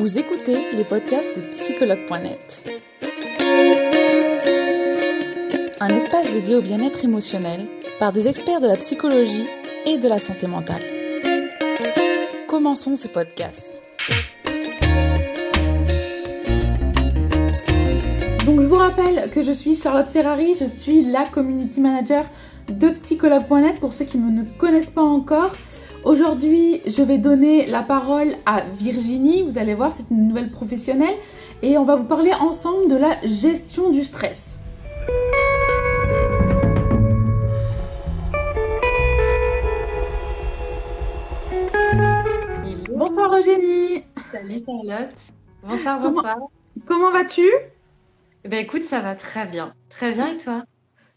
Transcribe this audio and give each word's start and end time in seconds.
Vous 0.00 0.16
écoutez 0.16 0.72
les 0.72 0.84
podcasts 0.84 1.36
de 1.36 1.42
psychologue.net. 1.50 2.64
Un 5.78 5.88
espace 5.90 6.26
dédié 6.30 6.54
au 6.54 6.62
bien-être 6.62 7.04
émotionnel 7.04 7.66
par 7.98 8.10
des 8.10 8.26
experts 8.26 8.62
de 8.62 8.66
la 8.66 8.78
psychologie 8.78 9.46
et 9.84 9.98
de 9.98 10.08
la 10.08 10.18
santé 10.18 10.46
mentale. 10.46 10.82
Commençons 12.48 12.96
ce 12.96 13.08
podcast. 13.08 13.70
Donc 18.46 18.62
je 18.62 18.66
vous 18.66 18.76
rappelle 18.76 19.28
que 19.28 19.42
je 19.42 19.52
suis 19.52 19.74
Charlotte 19.74 20.08
Ferrari, 20.08 20.54
je 20.58 20.64
suis 20.64 21.04
la 21.10 21.26
community 21.26 21.78
manager 21.78 22.24
de 22.70 22.88
psychologue.net 22.90 23.80
pour 23.80 23.92
ceux 23.92 24.04
qui 24.04 24.18
ne 24.18 24.30
me 24.30 24.44
connaissent 24.58 24.90
pas 24.90 25.02
encore. 25.02 25.54
Aujourd'hui, 26.04 26.80
je 26.86 27.02
vais 27.02 27.18
donner 27.18 27.66
la 27.66 27.82
parole 27.82 28.28
à 28.46 28.62
Virginie. 28.72 29.42
Vous 29.42 29.58
allez 29.58 29.74
voir, 29.74 29.92
c'est 29.92 30.08
une 30.10 30.28
nouvelle 30.28 30.50
professionnelle 30.50 31.14
et 31.62 31.76
on 31.76 31.84
va 31.84 31.96
vous 31.96 32.04
parler 32.04 32.32
ensemble 32.32 32.88
de 32.88 32.96
la 32.96 33.20
gestion 33.24 33.90
du 33.90 34.02
stress. 34.02 34.60
Bonsoir 42.94 43.34
Eugénie. 43.34 44.04
Salut 44.32 44.62
Charlotte. 44.64 45.16
Bonsoir, 45.62 46.00
bonsoir. 46.00 46.34
Comment, 46.34 46.50
comment 46.86 47.10
vas-tu? 47.12 47.46
Eh 48.44 48.48
ben 48.48 48.64
écoute, 48.64 48.84
ça 48.84 49.00
va 49.00 49.14
très 49.14 49.46
bien. 49.46 49.74
Très 49.90 50.12
bien 50.12 50.28
et 50.28 50.38
toi? 50.38 50.64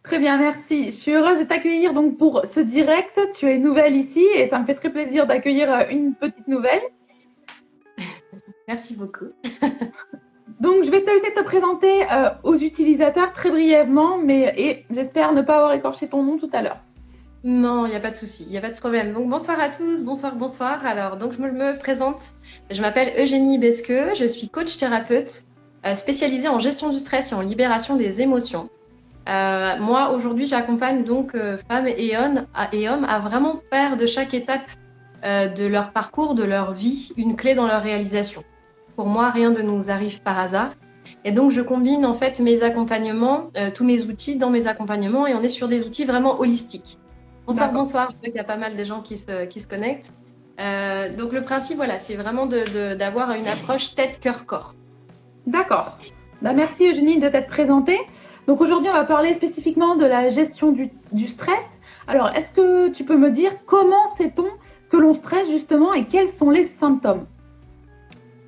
Très 0.03 0.19
bien, 0.19 0.37
merci. 0.37 0.87
Je 0.87 0.91
suis 0.91 1.13
heureuse 1.13 1.39
de 1.39 1.45
t'accueillir 1.45 1.93
donc 1.93 2.17
pour 2.17 2.45
ce 2.45 2.59
direct. 2.59 3.17
Tu 3.37 3.49
es 3.49 3.57
nouvelle 3.57 3.95
ici 3.95 4.23
et 4.35 4.49
ça 4.49 4.59
me 4.59 4.65
fait 4.65 4.75
très 4.75 4.91
plaisir 4.91 5.27
d'accueillir 5.27 5.71
euh, 5.71 5.83
une 5.89 6.13
petite 6.13 6.47
nouvelle. 6.47 6.81
merci 8.67 8.95
beaucoup. 8.95 9.29
donc 10.59 10.83
je 10.83 10.91
vais 10.91 11.01
te 11.01 11.09
laisser 11.09 11.33
te 11.33 11.41
présenter 11.41 12.03
euh, 12.11 12.29
aux 12.43 12.55
utilisateurs 12.55 13.31
très 13.31 13.49
brièvement, 13.49 14.17
mais 14.17 14.53
et 14.57 14.85
j'espère 14.93 15.31
ne 15.31 15.41
pas 15.41 15.55
avoir 15.55 15.71
écorché 15.71 16.09
ton 16.09 16.21
nom 16.21 16.37
tout 16.37 16.49
à 16.51 16.61
l'heure. 16.61 16.79
Non, 17.45 17.85
il 17.85 17.89
n'y 17.89 17.95
a 17.95 17.99
pas 18.01 18.11
de 18.11 18.15
souci, 18.15 18.43
il 18.45 18.51
n'y 18.51 18.57
a 18.57 18.61
pas 18.61 18.71
de 18.71 18.77
problème. 18.77 19.13
Donc 19.13 19.29
bonsoir 19.29 19.59
à 19.59 19.69
tous, 19.69 20.03
bonsoir, 20.03 20.35
bonsoir. 20.35 20.85
Alors 20.85 21.15
donc 21.15 21.31
je 21.33 21.39
me 21.39 21.77
présente. 21.77 22.33
Je 22.69 22.81
m'appelle 22.81 23.13
Eugénie 23.17 23.57
Besqueux, 23.57 24.15
je 24.15 24.25
suis 24.25 24.49
coach 24.49 24.77
thérapeute 24.77 25.43
euh, 25.85 25.95
spécialisée 25.95 26.49
en 26.49 26.59
gestion 26.59 26.89
du 26.89 26.97
stress 26.97 27.31
et 27.31 27.35
en 27.35 27.41
libération 27.41 27.95
des 27.95 28.21
émotions. 28.21 28.69
Euh, 29.29 29.77
moi, 29.79 30.11
aujourd'hui, 30.11 30.45
j'accompagne 30.45 31.03
donc 31.03 31.33
euh, 31.35 31.57
femmes 31.69 31.87
et 31.87 32.17
hommes, 32.17 32.45
à, 32.53 32.73
et 32.73 32.89
hommes 32.89 33.05
à 33.05 33.19
vraiment 33.19 33.55
faire 33.71 33.95
de 33.95 34.05
chaque 34.05 34.33
étape 34.33 34.69
euh, 35.23 35.47
de 35.47 35.65
leur 35.65 35.91
parcours, 35.91 36.35
de 36.35 36.43
leur 36.43 36.73
vie, 36.73 37.13
une 37.15 37.35
clé 37.35 37.55
dans 37.55 37.67
leur 37.67 37.81
réalisation. 37.81 38.43
Pour 38.95 39.07
moi, 39.07 39.29
rien 39.29 39.51
ne 39.51 39.61
nous 39.61 39.89
arrive 39.89 40.21
par 40.21 40.39
hasard. 40.39 40.71
Et 41.25 41.31
donc, 41.31 41.51
je 41.51 41.61
combine 41.61 42.05
en 42.05 42.13
fait 42.13 42.39
mes 42.39 42.63
accompagnements, 42.63 43.49
tous 43.73 43.83
mes 43.83 44.03
outils 44.03 44.37
dans 44.37 44.49
mes 44.49 44.67
accompagnements, 44.67 45.25
et 45.25 45.33
on 45.33 45.41
est 45.41 45.49
sur 45.49 45.67
des 45.67 45.83
outils 45.83 46.05
vraiment 46.05 46.39
holistiques. 46.39 46.97
Bonsoir, 47.47 47.71
bonsoir. 47.73 48.13
Je 48.23 48.29
qu'il 48.29 48.35
y 48.35 48.39
a 48.39 48.43
pas 48.43 48.57
mal 48.57 48.75
de 48.75 48.83
gens 48.83 49.01
qui 49.01 49.17
se, 49.17 49.45
qui 49.45 49.59
se 49.59 49.67
connectent. 49.67 50.11
Donc, 51.17 51.33
le 51.33 51.41
principe, 51.41 51.77
voilà, 51.77 51.97
c'est 51.97 52.15
vraiment 52.15 52.45
d'avoir 52.45 53.31
une 53.31 53.47
approche 53.47 53.95
tête, 53.95 54.19
cœur, 54.19 54.45
corps. 54.45 54.73
D'accord. 55.47 55.97
Bah, 56.41 56.53
merci 56.53 56.89
Eugénie 56.89 57.19
de 57.19 57.27
t'être 57.29 57.47
présentée. 57.47 57.99
Donc 58.47 58.61
aujourd'hui, 58.61 58.89
on 58.89 58.93
va 58.93 59.05
parler 59.05 59.33
spécifiquement 59.33 59.95
de 59.95 60.05
la 60.05 60.29
gestion 60.29 60.71
du, 60.71 60.91
du 61.11 61.27
stress. 61.27 61.79
Alors, 62.07 62.29
est-ce 62.29 62.51
que 62.51 62.89
tu 62.89 63.05
peux 63.05 63.17
me 63.17 63.31
dire 63.31 63.51
comment 63.65 64.07
sait-on 64.17 64.47
que 64.89 64.97
l'on 64.97 65.13
stresse 65.13 65.49
justement 65.49 65.93
et 65.93 66.05
quels 66.05 66.27
sont 66.27 66.49
les 66.49 66.63
symptômes? 66.63 67.25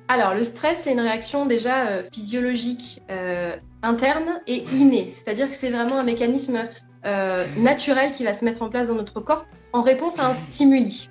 Alors, 0.08 0.34
le 0.34 0.44
stress, 0.44 0.82
c'est 0.82 0.92
une 0.92 1.00
réaction 1.00 1.46
déjà 1.46 1.88
euh, 1.88 2.02
physiologique 2.12 3.02
euh, 3.10 3.56
interne 3.82 4.40
et 4.46 4.64
innée. 4.72 5.10
C'est-à-dire 5.10 5.48
que 5.48 5.56
c'est 5.56 5.70
vraiment 5.70 5.98
un 5.98 6.04
mécanisme 6.04 6.58
euh, 7.04 7.44
naturel 7.58 8.12
qui 8.12 8.22
va 8.22 8.34
se 8.34 8.44
mettre 8.44 8.62
en 8.62 8.68
place 8.68 8.88
dans 8.88 8.94
notre 8.94 9.20
corps 9.20 9.46
en 9.72 9.82
réponse 9.82 10.18
à 10.18 10.26
un 10.26 10.34
stimuli. 10.34 11.10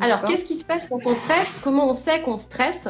Alors, 0.00 0.24
qu'est-ce 0.24 0.44
qui 0.44 0.54
se 0.54 0.64
passe 0.64 0.86
quand 0.86 0.98
on 1.04 1.14
stresse? 1.14 1.58
Comment 1.64 1.88
on 1.88 1.92
sait 1.94 2.20
qu'on 2.20 2.36
stresse? 2.36 2.88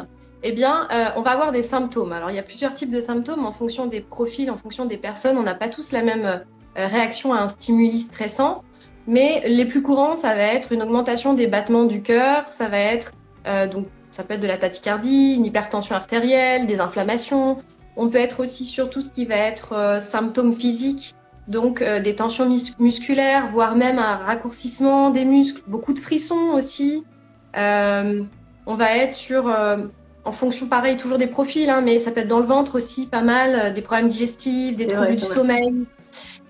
Eh 0.48 0.52
bien, 0.52 0.86
euh, 0.92 1.06
on 1.16 1.22
va 1.22 1.32
avoir 1.32 1.50
des 1.50 1.62
symptômes. 1.62 2.12
Alors, 2.12 2.30
il 2.30 2.36
y 2.36 2.38
a 2.38 2.42
plusieurs 2.42 2.72
types 2.72 2.92
de 2.92 3.00
symptômes 3.00 3.44
en 3.44 3.50
fonction 3.50 3.86
des 3.86 4.00
profils, 4.00 4.48
en 4.48 4.56
fonction 4.56 4.84
des 4.84 4.96
personnes. 4.96 5.38
On 5.38 5.42
n'a 5.42 5.54
pas 5.54 5.68
tous 5.68 5.90
la 5.90 6.02
même 6.02 6.24
euh, 6.24 6.86
réaction 6.86 7.34
à 7.34 7.40
un 7.40 7.48
stimuli 7.48 7.98
stressant, 7.98 8.62
mais 9.08 9.42
les 9.48 9.64
plus 9.64 9.82
courants, 9.82 10.14
ça 10.14 10.36
va 10.36 10.42
être 10.42 10.70
une 10.70 10.84
augmentation 10.84 11.34
des 11.34 11.48
battements 11.48 11.82
du 11.82 12.00
cœur, 12.00 12.44
ça 12.52 12.68
va 12.68 12.78
être 12.78 13.12
euh, 13.48 13.66
donc 13.66 13.86
ça 14.12 14.22
peut 14.22 14.34
être 14.34 14.40
de 14.40 14.46
la 14.46 14.56
tachycardie, 14.56 15.34
une 15.34 15.44
hypertension 15.44 15.96
artérielle, 15.96 16.66
des 16.66 16.80
inflammations. 16.80 17.58
On 17.96 18.08
peut 18.08 18.18
être 18.18 18.40
aussi 18.40 18.64
sur 18.64 18.88
tout 18.88 19.00
ce 19.00 19.10
qui 19.10 19.24
va 19.24 19.34
être 19.34 19.98
symptômes 20.00 20.54
physiques, 20.54 21.16
donc 21.48 21.82
des 21.82 22.14
tensions 22.14 22.48
mus 22.48 22.72
musculaires, 22.78 23.50
voire 23.52 23.76
même 23.76 23.98
un 23.98 24.16
raccourcissement 24.16 25.10
des 25.10 25.24
muscles, 25.24 25.62
beaucoup 25.66 25.92
de 25.92 25.98
frissons 25.98 26.52
aussi. 26.54 27.04
on 27.54 28.74
va 28.74 28.96
être 28.96 29.12
sur 29.12 29.50
en 30.26 30.32
fonction, 30.32 30.66
pareil, 30.66 30.96
toujours 30.96 31.18
des 31.18 31.28
profils, 31.28 31.70
hein, 31.70 31.80
mais 31.82 31.98
ça 31.98 32.10
peut 32.10 32.20
être 32.20 32.28
dans 32.28 32.40
le 32.40 32.46
ventre 32.46 32.74
aussi 32.74 33.06
pas 33.06 33.22
mal, 33.22 33.54
euh, 33.54 33.70
des 33.70 33.80
problèmes 33.80 34.08
digestifs, 34.08 34.76
des 34.76 34.86
troubles 34.88 35.06
vrai, 35.06 35.16
du 35.16 35.24
sommeil. 35.24 35.86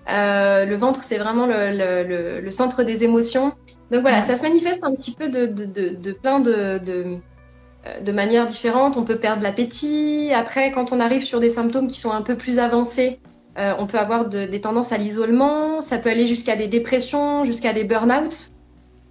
Euh, 0.09 0.65
le 0.65 0.75
ventre, 0.75 1.03
c'est 1.03 1.17
vraiment 1.17 1.45
le, 1.45 1.71
le, 1.71 2.41
le, 2.41 2.51
centre 2.51 2.83
des 2.83 3.03
émotions. 3.03 3.53
Donc 3.91 4.01
voilà, 4.01 4.19
ouais. 4.19 4.23
ça 4.23 4.35
se 4.35 4.43
manifeste 4.43 4.79
un 4.81 4.93
petit 4.95 5.11
peu 5.11 5.29
de, 5.29 5.45
de, 5.45 5.65
de, 5.65 5.89
de 5.89 6.11
plein 6.11 6.39
de, 6.39 6.79
de, 6.79 8.11
manières 8.11 8.47
différentes. 8.47 8.97
On 8.97 9.03
peut 9.03 9.17
perdre 9.17 9.43
l'appétit. 9.43 10.31
Après, 10.33 10.71
quand 10.71 10.91
on 10.91 10.99
arrive 10.99 11.23
sur 11.23 11.39
des 11.39 11.49
symptômes 11.49 11.87
qui 11.87 11.99
sont 11.99 12.11
un 12.11 12.21
peu 12.21 12.35
plus 12.35 12.57
avancés, 12.57 13.19
euh, 13.59 13.73
on 13.77 13.85
peut 13.85 13.99
avoir 13.99 14.25
des 14.27 14.61
tendances 14.61 14.91
à 14.91 14.97
l'isolement. 14.97 15.81
Ça 15.81 15.99
peut 15.99 16.09
aller 16.09 16.25
jusqu'à 16.25 16.55
des 16.55 16.67
dépressions, 16.67 17.43
jusqu'à 17.43 17.73
des 17.73 17.83
burn-out. 17.83 18.49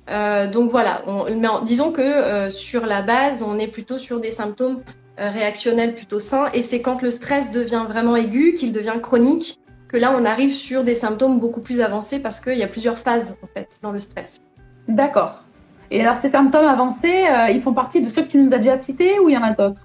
Euh, 0.08 0.46
donc 0.46 0.70
voilà, 0.70 1.02
on, 1.06 1.24
mais 1.36 1.48
en, 1.48 1.62
disons 1.62 1.90
que 1.90 2.00
euh, 2.00 2.50
sur 2.50 2.86
la 2.86 3.02
base, 3.02 3.42
on 3.42 3.58
est 3.58 3.68
plutôt 3.68 3.98
sur 3.98 4.20
des 4.20 4.30
symptômes 4.30 4.82
euh, 5.18 5.30
réactionnels 5.30 5.94
plutôt 5.94 6.20
sains, 6.20 6.48
et 6.54 6.62
c'est 6.62 6.80
quand 6.80 7.02
le 7.02 7.10
stress 7.10 7.50
devient 7.50 7.86
vraiment 7.88 8.14
aigu, 8.14 8.54
qu'il 8.54 8.72
devient 8.72 8.98
chronique, 9.02 9.58
que 9.88 9.96
là 9.96 10.16
on 10.16 10.24
arrive 10.24 10.54
sur 10.54 10.84
des 10.84 10.94
symptômes 10.94 11.40
beaucoup 11.40 11.60
plus 11.60 11.80
avancés 11.80 12.20
parce 12.20 12.40
qu'il 12.40 12.58
y 12.58 12.62
a 12.62 12.68
plusieurs 12.68 12.98
phases 12.98 13.36
en 13.42 13.46
fait 13.46 13.80
dans 13.82 13.92
le 13.92 13.98
stress. 13.98 14.38
D'accord. 14.88 15.42
Et 15.90 16.00
alors 16.00 16.16
ces 16.16 16.28
symptômes 16.28 16.66
avancés, 16.66 17.26
euh, 17.28 17.50
ils 17.50 17.62
font 17.62 17.72
partie 17.72 18.00
de 18.00 18.08
ceux 18.08 18.22
que 18.22 18.28
tu 18.28 18.38
nous 18.38 18.52
as 18.52 18.58
déjà 18.58 18.80
cités 18.80 19.18
ou 19.18 19.28
il 19.28 19.34
y 19.34 19.38
en 19.38 19.42
a 19.42 19.50
d'autres? 19.50 19.80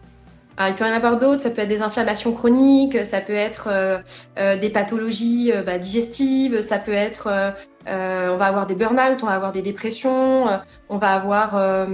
Alors, 0.58 0.74
il 0.74 0.76
peut 0.76 0.86
y 0.86 0.92
en 0.92 0.96
avoir 0.96 1.18
d'autres, 1.18 1.42
ça 1.42 1.50
peut 1.50 1.62
être 1.62 1.70
des 1.70 1.82
inflammations 1.82 2.34
chroniques, 2.34 3.06
ça 3.06 3.22
peut 3.22 3.34
être 3.34 3.70
euh, 3.72 3.98
euh, 4.38 4.58
des 4.58 4.70
pathologies 4.70 5.52
euh, 5.54 5.64
bah, 5.64 5.80
digestives, 5.80 6.62
ça 6.62 6.78
peut 6.78 6.94
être, 6.94 7.54
on 7.88 8.38
va 8.38 8.46
avoir 8.46 8.68
des 8.68 8.76
burn-out, 8.76 9.24
on 9.24 9.26
va 9.26 9.34
avoir 9.34 9.52
des 9.52 9.62
dépressions, 9.62 10.46
on 10.90 10.98
va 10.98 11.14
avoir 11.14 11.88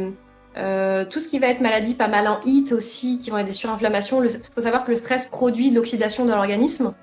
tout 1.09 1.19
ce 1.19 1.27
qui 1.27 1.39
va 1.39 1.47
être 1.47 1.61
maladie 1.61 1.93
pas 1.93 2.07
mal 2.07 2.27
en 2.27 2.39
HIT 2.45 2.71
aussi, 2.73 3.19
qui 3.19 3.29
vont 3.29 3.37
être 3.37 3.45
des 3.45 3.53
surinflammations. 3.53 4.23
Il 4.23 4.29
faut 4.29 4.61
savoir 4.61 4.85
que 4.85 4.89
le 4.89 4.95
stress 4.95 5.27
produit 5.27 5.69
de 5.69 5.75
l'oxydation 5.75 6.25
dans 6.25 6.35
l'organisme. 6.35 6.93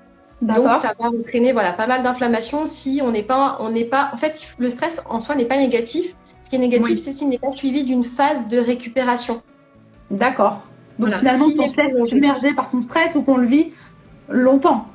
Donc 0.41 0.69
ça 0.77 0.93
va 0.99 1.09
entraîner 1.09 1.53
voilà, 1.53 1.71
pas 1.71 1.87
mal 1.87 2.03
d'inflammations 2.03 2.65
si 2.65 3.01
on 3.03 3.11
n'est 3.11 3.23
pas, 3.23 3.57
on 3.61 3.69
n'est 3.69 3.85
pas. 3.85 4.11
En 4.13 4.17
fait, 4.17 4.55
le 4.59 4.69
stress 4.69 5.01
en 5.09 5.19
soi 5.19 5.35
n'est 5.35 5.45
pas 5.45 5.57
négatif. 5.57 6.15
Ce 6.43 6.49
qui 6.49 6.57
est 6.57 6.59
négatif, 6.59 6.91
oui. 6.91 6.97
c'est 6.97 7.11
s'il 7.11 7.29
n'est 7.29 7.39
pas 7.39 7.49
suivi 7.51 7.83
d'une 7.83 8.03
phase 8.03 8.47
de 8.47 8.59
récupération. 8.59 9.41
D'accord. 10.11 10.61
Donc 10.99 11.09
voilà. 11.09 11.17
finalement, 11.19 11.45
si 11.45 11.59
on 11.59 11.63
laisse 11.63 12.09
submerger 12.09 12.53
par 12.53 12.67
son 12.67 12.81
stress 12.81 13.15
ou 13.15 13.23
qu'on 13.23 13.37
le 13.37 13.47
vit 13.47 13.73
longtemps. 14.29 14.85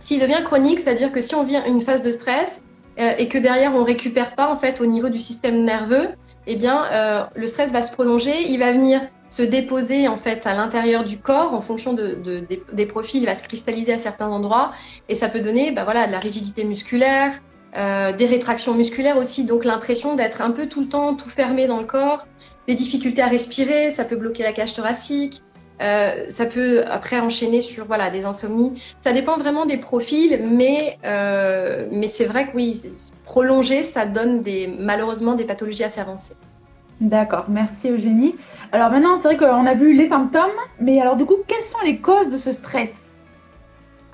S'il 0.00 0.20
devient 0.20 0.42
chronique, 0.44 0.80
c'est-à-dire 0.80 1.12
que 1.12 1.20
si 1.20 1.34
on 1.34 1.44
vit 1.44 1.56
une 1.66 1.80
phase 1.80 2.02
de 2.02 2.12
stress 2.12 2.62
euh, 2.62 2.73
et 2.96 3.28
que 3.28 3.38
derrière 3.38 3.74
on 3.74 3.84
récupère 3.84 4.34
pas 4.34 4.48
en 4.48 4.56
fait 4.56 4.80
au 4.80 4.86
niveau 4.86 5.08
du 5.08 5.18
système 5.18 5.64
nerveux, 5.64 6.08
eh 6.46 6.56
bien 6.56 6.84
euh, 6.92 7.24
le 7.34 7.46
stress 7.46 7.72
va 7.72 7.82
se 7.82 7.92
prolonger, 7.92 8.34
il 8.48 8.58
va 8.58 8.72
venir 8.72 9.00
se 9.30 9.42
déposer 9.42 10.06
en 10.06 10.16
fait 10.16 10.46
à 10.46 10.54
l'intérieur 10.54 11.04
du 11.04 11.18
corps. 11.18 11.54
En 11.54 11.60
fonction 11.60 11.92
de, 11.92 12.14
de, 12.14 12.40
des, 12.40 12.62
des, 12.72 12.86
profils, 12.86 13.22
il 13.22 13.26
va 13.26 13.34
se 13.34 13.42
cristalliser 13.42 13.92
à 13.92 13.98
certains 13.98 14.28
endroits. 14.28 14.72
Et 15.08 15.14
ça 15.16 15.28
peut 15.28 15.40
donner 15.40 15.72
bah, 15.72 15.84
voilà 15.84 16.06
de 16.06 16.12
la 16.12 16.20
rigidité 16.20 16.64
musculaire, 16.64 17.32
euh, 17.76 18.12
des 18.12 18.26
rétractions 18.26 18.74
musculaires 18.74 19.16
aussi, 19.16 19.44
donc 19.44 19.64
l'impression 19.64 20.14
d'être 20.14 20.40
un 20.42 20.52
peu 20.52 20.68
tout 20.68 20.80
le 20.80 20.88
temps 20.88 21.14
tout 21.14 21.28
fermé 21.28 21.66
dans 21.66 21.78
le 21.80 21.86
corps, 21.86 22.28
des 22.68 22.74
difficultés 22.74 23.22
à 23.22 23.26
respirer, 23.26 23.90
ça 23.90 24.04
peut 24.04 24.16
bloquer 24.16 24.44
la 24.44 24.52
cage 24.52 24.74
thoracique, 24.74 25.42
euh, 25.82 26.26
ça 26.28 26.46
peut 26.46 26.84
après 26.86 27.20
enchaîner 27.20 27.60
sur 27.60 27.84
voilà 27.84 28.10
des 28.10 28.24
insomnies. 28.24 28.80
Ça 29.00 29.12
dépend 29.12 29.36
vraiment 29.36 29.66
des 29.66 29.76
profils, 29.76 30.40
mais 30.44 30.98
euh, 31.04 31.86
mais 31.90 32.08
c'est 32.08 32.24
vrai 32.24 32.46
que 32.46 32.56
oui, 32.56 32.80
prolonger, 33.24 33.82
ça 33.82 34.06
donne 34.06 34.42
des 34.42 34.72
malheureusement 34.78 35.34
des 35.34 35.44
pathologies 35.44 35.84
assez 35.84 36.00
avancées. 36.00 36.34
D'accord, 37.00 37.46
merci 37.48 37.90
Eugénie. 37.90 38.36
Alors 38.70 38.90
maintenant, 38.90 39.16
c'est 39.16 39.34
vrai 39.34 39.36
qu'on 39.36 39.66
a 39.66 39.74
vu 39.74 39.94
les 39.94 40.08
symptômes, 40.08 40.50
mais 40.80 41.00
alors 41.00 41.16
du 41.16 41.24
coup, 41.24 41.36
quelles 41.46 41.62
sont 41.62 41.80
les 41.84 41.98
causes 41.98 42.30
de 42.30 42.38
ce 42.38 42.52
stress? 42.52 43.03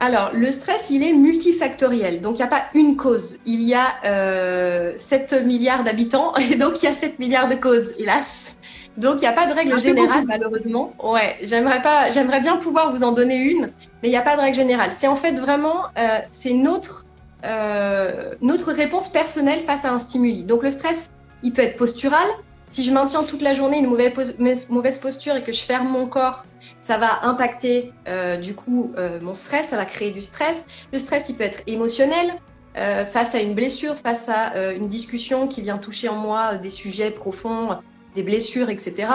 Alors, 0.02 0.30
le 0.32 0.50
stress, 0.50 0.88
il 0.88 1.02
est 1.02 1.12
multifactoriel. 1.12 2.22
Donc, 2.22 2.34
il 2.34 2.38
n'y 2.38 2.44
a 2.44 2.46
pas 2.46 2.64
une 2.74 2.96
cause. 2.96 3.38
Il 3.44 3.62
y 3.62 3.74
a 3.74 3.86
euh, 4.06 4.94
7 4.96 5.44
milliards 5.44 5.84
d'habitants 5.84 6.34
et 6.38 6.56
donc 6.56 6.82
il 6.82 6.86
y 6.86 6.88
a 6.88 6.94
7 6.94 7.18
milliards 7.18 7.48
de 7.48 7.54
causes, 7.54 7.92
hélas. 7.98 8.56
Donc 8.96 9.16
il 9.16 9.20
n'y 9.20 9.26
a 9.26 9.32
pas 9.32 9.46
de 9.46 9.52
règle 9.52 9.78
générale 9.78 10.24
malheureusement. 10.26 10.92
Ouais, 11.02 11.36
j'aimerais 11.42 11.80
pas, 11.80 12.10
j'aimerais 12.10 12.40
bien 12.40 12.56
pouvoir 12.56 12.92
vous 12.92 13.02
en 13.02 13.12
donner 13.12 13.36
une, 13.36 13.68
mais 14.02 14.08
il 14.08 14.10
n'y 14.10 14.16
a 14.16 14.22
pas 14.22 14.36
de 14.36 14.40
règle 14.40 14.56
générale. 14.56 14.90
C'est 14.94 15.06
en 15.06 15.16
fait 15.16 15.32
vraiment, 15.32 15.84
euh, 15.96 16.18
c'est 16.32 16.52
notre 16.52 17.04
euh, 17.44 18.34
notre 18.42 18.72
réponse 18.72 19.08
personnelle 19.08 19.60
face 19.60 19.84
à 19.84 19.92
un 19.92 19.98
stimuli. 19.98 20.44
Donc 20.44 20.62
le 20.62 20.70
stress, 20.70 21.10
il 21.42 21.52
peut 21.52 21.62
être 21.62 21.76
postural. 21.76 22.26
Si 22.70 22.84
je 22.84 22.92
maintiens 22.92 23.24
toute 23.24 23.42
la 23.42 23.52
journée 23.52 23.78
une 23.78 23.88
mauvaise, 23.88 24.98
posture 24.98 25.34
et 25.34 25.42
que 25.42 25.50
je 25.50 25.60
ferme 25.60 25.88
mon 25.88 26.06
corps, 26.06 26.44
ça 26.80 26.98
va 26.98 27.24
impacter 27.24 27.92
euh, 28.08 28.36
du 28.36 28.54
coup 28.54 28.92
euh, 28.96 29.18
mon 29.20 29.34
stress, 29.34 29.70
ça 29.70 29.76
va 29.76 29.84
créer 29.84 30.12
du 30.12 30.20
stress. 30.20 30.64
Le 30.92 31.00
stress, 31.00 31.28
il 31.28 31.34
peut 31.34 31.44
être 31.44 31.62
émotionnel. 31.66 32.32
Euh, 32.76 33.04
face 33.04 33.34
à 33.34 33.40
une 33.40 33.54
blessure, 33.54 33.96
face 33.96 34.28
à 34.28 34.72
une 34.72 34.86
discussion 34.86 35.48
qui 35.48 35.60
vient 35.60 35.78
toucher 35.78 36.08
en 36.08 36.14
moi 36.14 36.54
des 36.54 36.70
sujets 36.70 37.10
profonds, 37.10 37.76
des 38.14 38.22
blessures, 38.22 38.70
etc. 38.70 39.08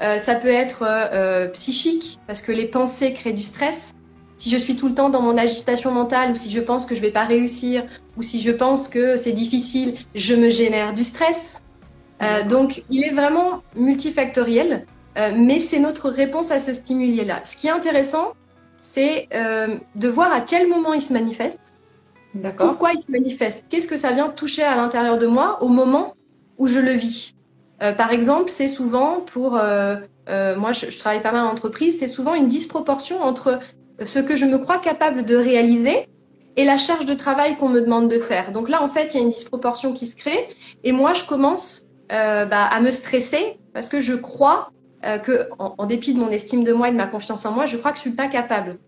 Ça 0.00 0.34
peut 0.34 0.48
être 0.48 0.84
psychique, 1.52 2.18
parce 2.26 2.42
que 2.42 2.50
les 2.50 2.66
pensées 2.66 3.12
créent 3.12 3.32
du 3.32 3.44
stress. 3.44 3.94
Si 4.36 4.50
je 4.50 4.56
suis 4.56 4.74
tout 4.74 4.88
le 4.88 4.94
temps 4.94 5.10
dans 5.10 5.22
mon 5.22 5.38
agitation 5.38 5.92
mentale, 5.92 6.32
ou 6.32 6.36
si 6.36 6.50
je 6.50 6.60
pense 6.60 6.86
que 6.86 6.96
je 6.96 7.00
vais 7.00 7.12
pas 7.12 7.24
réussir, 7.24 7.84
ou 8.16 8.22
si 8.22 8.42
je 8.42 8.50
pense 8.50 8.88
que 8.88 9.16
c'est 9.16 9.32
difficile, 9.32 9.94
je 10.16 10.34
me 10.34 10.50
génère 10.50 10.92
du 10.92 11.04
stress. 11.04 11.62
Donc, 12.48 12.82
il 12.90 13.04
est 13.04 13.12
vraiment 13.12 13.62
multifactoriel, 13.76 14.86
mais 15.36 15.60
c'est 15.60 15.78
notre 15.78 16.08
réponse 16.10 16.50
à 16.50 16.58
ce 16.58 16.72
stimuli-là. 16.72 17.40
Ce 17.44 17.56
qui 17.56 17.68
est 17.68 17.70
intéressant, 17.70 18.32
c'est 18.80 19.28
de 19.30 20.08
voir 20.08 20.32
à 20.32 20.40
quel 20.40 20.68
moment 20.68 20.94
il 20.94 21.02
se 21.02 21.12
manifeste, 21.12 21.74
pourquoi 22.56 22.92
il 22.92 23.02
se 23.04 23.10
manifeste 23.10 23.64
Qu'est-ce 23.68 23.88
que 23.88 23.96
ça 23.96 24.12
vient 24.12 24.28
toucher 24.28 24.62
à 24.62 24.76
l'intérieur 24.76 25.18
de 25.18 25.26
moi 25.26 25.62
au 25.62 25.68
moment 25.68 26.14
où 26.58 26.66
je 26.66 26.78
le 26.78 26.92
vis 26.92 27.34
euh, 27.82 27.92
Par 27.92 28.12
exemple, 28.12 28.50
c'est 28.50 28.68
souvent 28.68 29.20
pour 29.20 29.56
euh, 29.56 29.96
euh, 30.28 30.56
moi, 30.56 30.72
je, 30.72 30.90
je, 30.90 30.98
travaille 30.98 31.22
pas 31.22 31.32
mal 31.32 31.46
en 31.46 31.50
entreprise, 31.50 31.98
c'est 31.98 32.08
souvent 32.08 32.34
une 32.34 32.48
disproportion 32.48 33.22
entre 33.22 33.60
ce 34.04 34.18
que 34.18 34.36
je 34.36 34.44
me 34.44 34.58
crois 34.58 34.78
capable 34.78 35.24
de 35.24 35.36
réaliser 35.36 36.06
et 36.56 36.64
la 36.64 36.76
charge 36.76 37.06
de 37.06 37.14
travail 37.14 37.56
qu'on 37.56 37.68
me 37.68 37.80
demande 37.80 38.10
de 38.10 38.18
faire. 38.18 38.52
Donc 38.52 38.68
là, 38.68 38.82
en 38.82 38.88
fait, 38.88 39.14
il 39.14 39.16
y 39.16 39.20
a 39.20 39.22
une 39.22 39.30
disproportion 39.30 39.92
qui 39.92 40.06
se 40.06 40.16
crée 40.16 40.48
et 40.84 40.92
moi, 40.92 41.14
je 41.14 41.24
commence 41.24 41.84
bah, 42.08 42.64
à 42.64 42.80
me 42.80 42.90
stresser 42.90 43.58
parce 43.72 43.88
que 43.88 44.00
je 44.00 44.14
crois 44.14 44.70
que, 45.02 45.48
en, 45.58 45.74
en, 45.78 45.86
dépit 45.86 46.14
de 46.14 46.18
mon 46.18 46.30
estime 46.30 46.64
de 46.64 46.72
moi 46.72 46.88
et 46.88 46.92
de 46.92 46.96
ma 46.96 47.06
confiance 47.06 47.46
en 47.46 47.52
moi, 47.52 47.66
je 47.66 47.76
crois 47.76 47.90
que 47.90 47.98
je 47.98 48.02
suis 48.02 48.10
pas 48.10 48.28
capable 48.28 48.78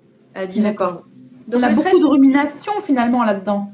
d'y 0.49 0.61
répondre. 0.63 1.05
Donc, 1.47 1.63
y 1.63 1.65
a 1.65 1.69
beaucoup 1.73 2.01
de 2.01 2.07
rumination 2.07 2.73
finalement 2.85 3.25
là-dedans. 3.25 3.71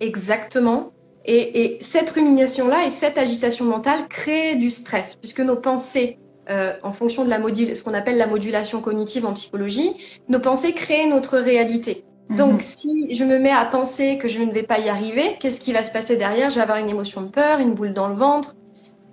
Exactement. 0.00 0.92
Et, 1.24 1.78
cette 1.82 2.10
rumination-là 2.10 2.86
et 2.86 2.90
cette 2.90 3.18
agitation 3.18 3.64
mentale 3.64 4.08
créent 4.08 4.56
du 4.56 4.70
stress, 4.70 5.16
puisque 5.16 5.40
nos 5.40 5.56
pensées, 5.56 6.18
euh, 6.48 6.72
en 6.82 6.92
fonction 6.92 7.24
de 7.24 7.30
la 7.30 7.38
module, 7.38 7.76
ce 7.76 7.84
qu'on 7.84 7.94
appelle 7.94 8.16
la 8.16 8.26
modulation 8.26 8.80
cognitive 8.80 9.26
en 9.26 9.34
psychologie, 9.34 9.92
nos 10.28 10.40
pensées 10.40 10.72
créent 10.72 11.06
notre 11.06 11.38
réalité. 11.38 12.04
Mhm. 12.30 12.36
Donc, 12.36 12.62
si 12.62 13.14
je 13.16 13.24
me 13.24 13.38
mets 13.38 13.50
à 13.50 13.64
penser 13.64 14.16
que 14.18 14.28
je 14.28 14.40
ne 14.40 14.52
vais 14.52 14.62
pas 14.62 14.78
y 14.78 14.88
arriver, 14.88 15.36
qu'est-ce 15.40 15.60
qui 15.60 15.72
va 15.72 15.82
se 15.82 15.90
passer 15.90 16.16
derrière? 16.16 16.50
Je 16.50 16.56
vais 16.56 16.62
avoir 16.62 16.78
une 16.78 16.88
émotion 16.88 17.22
de 17.22 17.28
peur, 17.28 17.58
une 17.58 17.74
boule 17.74 17.92
dans 17.92 18.08
le 18.08 18.14
ventre, 18.14 18.56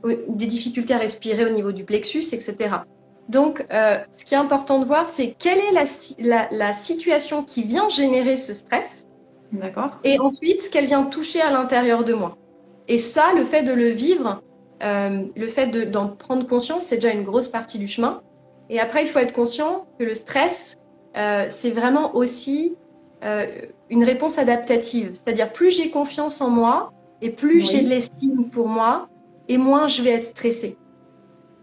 des 0.06 0.46
difficultés 0.46 0.94
à 0.94 1.00
respirer 1.00 1.46
au 1.46 1.50
niveau 1.50 1.72
du 1.72 1.84
plexus, 1.84 2.24
etc. 2.32 2.70
Donc, 3.28 3.66
euh, 3.74 3.98
ce 4.14 4.24
qui 4.24 4.36
est 4.36 4.38
important 4.38 4.80
de 4.80 4.86
voir, 4.86 5.10
c'est 5.10 5.36
quelle 5.38 5.58
est 5.58 5.72
la, 5.74 5.84
la, 6.20 6.48
la, 6.52 6.74
situation 6.74 7.44
qui 7.44 7.64
vient 7.64 7.90
générer 7.90 8.38
ce 8.38 8.54
stress. 8.54 9.06
D'accord. 9.52 9.98
Et 10.04 10.20
ensuite, 10.20 10.62
ce 10.62 10.70
qu'elle 10.70 10.86
vient 10.86 11.04
toucher 11.04 11.42
à 11.42 11.52
l'intérieur 11.52 12.04
de 12.04 12.14
moi. 12.14 12.38
Et 12.88 13.00
ça, 13.00 13.34
le 13.36 13.44
fait 13.44 13.64
de 13.64 13.74
le 13.74 13.88
vivre, 13.88 14.42
euh, 14.84 15.24
le 15.36 15.48
fait 15.48 15.68
d'en 15.90 16.08
prendre 16.08 16.46
conscience, 16.46 16.86
c'est 16.86 16.96
déjà 16.98 17.12
une 17.12 17.24
grosse 17.24 17.48
partie 17.48 17.80
du 17.80 17.88
chemin. 17.88 18.22
Et 18.70 18.80
après, 18.80 19.04
il 19.04 19.10
faut 19.10 19.20
être 19.20 19.34
conscient 19.34 19.88
que 20.00 20.06
le 20.06 20.16
stress, 20.16 20.78
euh, 21.18 21.48
c'est 21.50 21.72
vraiment 21.72 22.16
aussi 22.16 22.78
euh, 23.24 23.46
une 23.90 24.04
réponse 24.04 24.38
adaptative. 24.38 25.12
C'est-à-dire, 25.14 25.52
plus 25.52 25.76
j'ai 25.76 25.90
confiance 25.90 26.42
en 26.42 26.50
moi 26.50 26.92
et 27.22 27.32
plus 27.32 27.62
oui. 27.62 27.68
j'ai 27.72 27.82
de 27.82 27.90
l'estime 27.90 28.50
pour 28.52 28.68
moi, 28.68 29.10
et 29.48 29.58
moins 29.58 29.88
je 29.88 30.02
vais 30.02 30.12
être 30.12 30.26
stressée. 30.26 30.78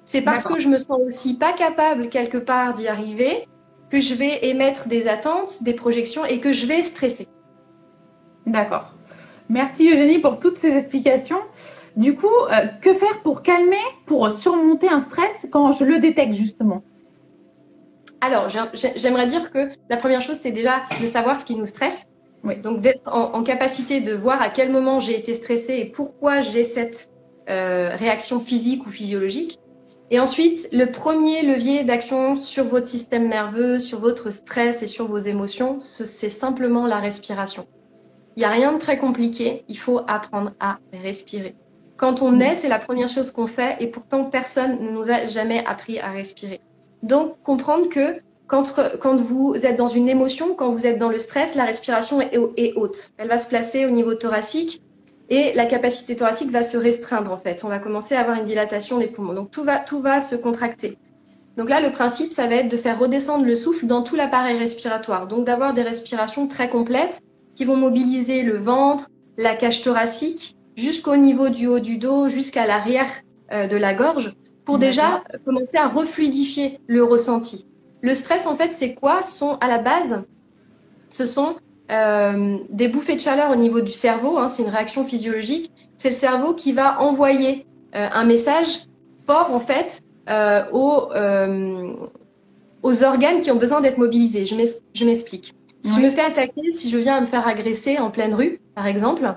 C'est 0.05 0.23
parce 0.23 0.45
que 0.45 0.61
je 0.61 0.69
me 0.69 0.79
sens 0.79 0.99
aussi 1.07 1.39
pas 1.39 1.53
capable 1.53 2.09
quelque 2.09 2.39
part 2.39 2.75
d'y 2.75 2.89
arriver 2.89 3.49
que 3.91 4.01
je 4.01 4.15
vais 4.15 4.47
émettre 4.47 4.89
des 4.89 5.09
attentes, 5.09 5.63
des 5.63 5.75
projections 5.75 6.25
et 6.25 6.41
que 6.41 6.53
je 6.53 6.67
vais 6.67 6.83
stresser. 6.83 7.29
D'accord. 8.47 8.93
Merci 9.49 9.89
Eugénie 9.91 10.19
pour 10.19 10.41
toutes 10.41 10.59
ces 10.59 10.77
explications. 10.77 11.41
Du 11.97 12.17
coup, 12.17 12.27
euh, 12.27 12.67
que 12.83 12.93
faire 12.93 13.23
pour 13.23 13.43
calmer, 13.43 13.77
pour 14.05 14.31
surmonter 14.33 14.89
un 14.89 15.01
stress 15.01 15.47
quand 15.51 15.73
je 15.73 15.85
le 15.85 16.01
détecte 16.01 16.35
justement? 16.35 16.83
Alors, 18.25 18.49
j'aimerais 18.97 19.27
dire 19.27 19.51
que 19.51 19.69
la 19.91 19.97
première 19.97 20.23
chose, 20.23 20.37
c'est 20.37 20.53
déjà 20.53 20.83
de 21.01 21.07
savoir 21.07 21.41
ce 21.41 21.45
qui 21.45 21.57
nous 21.57 21.67
stresse. 21.67 22.07
Oui. 22.43 22.57
Donc, 22.57 22.81
d'être 22.81 23.07
en, 23.07 23.35
en, 23.35 23.43
capacité 23.43 24.01
de 24.01 24.13
voir 24.15 24.41
à 24.41 24.49
quel 24.49 24.71
moment 24.71 25.01
j'ai 25.01 25.19
été 25.19 25.35
stressée 25.35 25.77
et 25.77 25.85
pourquoi 25.87 26.41
j'ai 26.41 26.65
cette 26.65 27.11
euh, 27.51 27.91
réaction 27.95 28.41
physique 28.41 28.87
ou 28.87 28.91
physiologique. 28.91 29.59
Et 30.11 30.19
ensuite, 30.19 30.69
le 30.73 30.87
premier 30.87 31.43
levier 31.43 31.85
d'action 31.85 32.37
sur 32.37 32.65
votre 32.65 32.87
système 32.87 33.29
nerveux, 33.29 33.79
sur 33.79 34.01
votre 34.01 34.31
stress 34.31 34.83
et 34.83 34.87
sur 34.87 35.09
vos 35.09 35.19
émotions, 35.19 35.79
c'est 35.81 36.31
simplement 36.31 36.87
la 36.87 37.01
respiration. 37.01 37.67
Il 38.37 38.41
n'y 38.41 38.45
a 38.47 38.51
rien 38.51 38.73
de 38.73 38.79
très 38.79 38.97
compliqué, 38.97 39.65
il 39.69 39.79
faut 39.79 40.01
apprendre 40.07 40.53
à 40.61 40.79
respirer. 40.93 41.55
Quand 41.97 42.23
on 42.23 42.33
naît, 42.33 42.57
c'est 42.57 42.69
la 42.69 42.79
première 42.79 43.09
chose 43.09 43.31
qu'on 43.31 43.47
fait 43.47 43.77
et 43.81 43.87
pourtant 43.87 44.25
personne 44.25 44.83
ne 44.83 44.91
nous 44.91 45.11
a 45.11 45.27
jamais 45.27 45.65
appris 45.67 46.01
à 46.01 46.11
respirer. 46.11 46.61
Donc, 47.05 47.35
comprendre 47.43 47.89
que 47.91 48.21
quand, 48.47 49.17
vous 49.17 49.55
êtes 49.55 49.77
dans 49.77 49.89
une 49.89 50.09
émotion, 50.09 50.55
quand 50.55 50.73
vous 50.73 50.87
êtes 50.87 50.99
dans 50.99 51.11
le 51.11 51.19
stress, 51.19 51.55
la 51.55 51.65
respiration 51.65 52.21
est, 52.21 52.39
est 52.57 52.73
haute. 52.77 53.11
Elle 53.19 53.29
va 53.29 53.39
se 53.39 53.47
placer 53.47 53.85
au 53.85 53.91
niveau 53.91 54.15
thoracique 54.15 54.83
et 55.29 55.53
la 55.55 55.67
capacité 55.67 56.17
thoracique 56.17 56.51
va 56.51 56.63
se 56.63 56.77
restreindre 56.77 57.31
en 57.31 57.37
fait. 57.37 57.63
On 57.65 57.69
va 57.69 57.79
commencer 57.79 58.15
à 58.15 58.21
avoir 58.21 58.39
une 58.39 58.45
dilatation 58.45 58.99
des 58.99 59.07
poumons. 59.07 59.35
Donc 59.35 59.51
tout 59.51 59.65
va, 59.65 59.79
tout 59.79 60.01
va 60.01 60.21
se 60.21 60.35
contracter. 60.35 60.99
Donc 61.59 61.69
là, 61.69 61.81
le 61.81 61.91
principe, 61.93 62.33
ça 62.33 62.47
va 62.47 62.57
être 62.57 62.69
de 62.69 62.77
faire 62.77 62.99
redescendre 62.99 63.45
le 63.45 63.55
souffle 63.55 63.87
dans 63.87 64.03
tout 64.03 64.17
l'appareil 64.17 64.59
respiratoire. 64.59 65.27
Donc 65.27 65.45
d'avoir 65.45 65.75
des 65.75 65.83
respirations 65.83 66.49
très 66.49 66.69
complètes 66.69 67.21
qui 67.55 67.65
vont 67.65 67.77
mobiliser 67.77 68.43
le 68.43 68.57
ventre, 68.57 69.09
la 69.37 69.55
cage 69.55 69.83
thoracique, 69.83 70.57
jusqu'au 70.75 71.17
niveau 71.17 71.51
du 71.51 71.67
haut 71.67 71.81
du 71.81 71.99
dos, 71.99 72.29
jusqu'à 72.29 72.67
l'arrière 72.67 73.11
euh, 73.53 73.67
de 73.67 73.77
la 73.77 73.95
gorge, 73.95 74.35
pour 74.65 74.79
déjà 74.79 75.23
commencer 75.45 75.77
à 75.77 75.89
refluidifier 75.89 76.79
le 76.87 77.05
ressenti. 77.05 77.67
Le 78.01 78.15
stress, 78.15 78.47
en 78.47 78.57
fait, 78.57 78.73
c'est 78.73 78.95
quoi? 78.95 79.23
Ce 79.23 79.37
sont 79.37 79.57
à 79.61 79.69
la 79.69 79.79
base, 79.79 80.25
ce 81.09 81.27
sont 81.27 81.57
euh, 81.91 82.59
des 82.71 82.89
bouffées 82.89 83.15
de 83.15 83.21
chaleur 83.21 83.51
au 83.51 83.57
niveau 83.57 83.81
du 83.81 83.93
cerveau, 83.93 84.39
hein, 84.39 84.49
c'est 84.49 84.63
une 84.63 84.71
réaction 84.71 85.05
physiologique. 85.05 85.71
C'est 85.97 86.09
le 86.09 86.15
cerveau 86.15 86.55
qui 86.55 86.73
va 86.73 87.01
envoyer 87.01 87.67
euh, 87.95 88.09
un 88.13 88.25
message 88.25 88.87
fort 89.27 89.53
en 89.53 89.61
fait 89.61 90.03
euh, 90.29 90.65
aux, 90.73 91.11
aux 92.83 93.05
organes 93.05 93.41
qui 93.41 93.51
ont 93.51 93.57
besoin 93.57 93.81
d'être 93.81 93.99
mobilisés. 93.99 94.47
Je 94.47 95.05
m'explique. 95.05 95.55
Si 95.83 95.91
oui. 95.91 95.97
je 95.97 96.01
me 96.07 96.11
fais 96.11 96.23
attaquer, 96.23 96.71
si 96.71 96.91
je 96.91 96.97
viens 96.97 97.17
à 97.17 97.21
me 97.21 97.27
faire 97.27 97.47
agresser 97.47 97.99
en 97.99 98.11
pleine 98.11 98.35
rue, 98.35 98.61
par 98.75 98.87
exemple, 98.87 99.35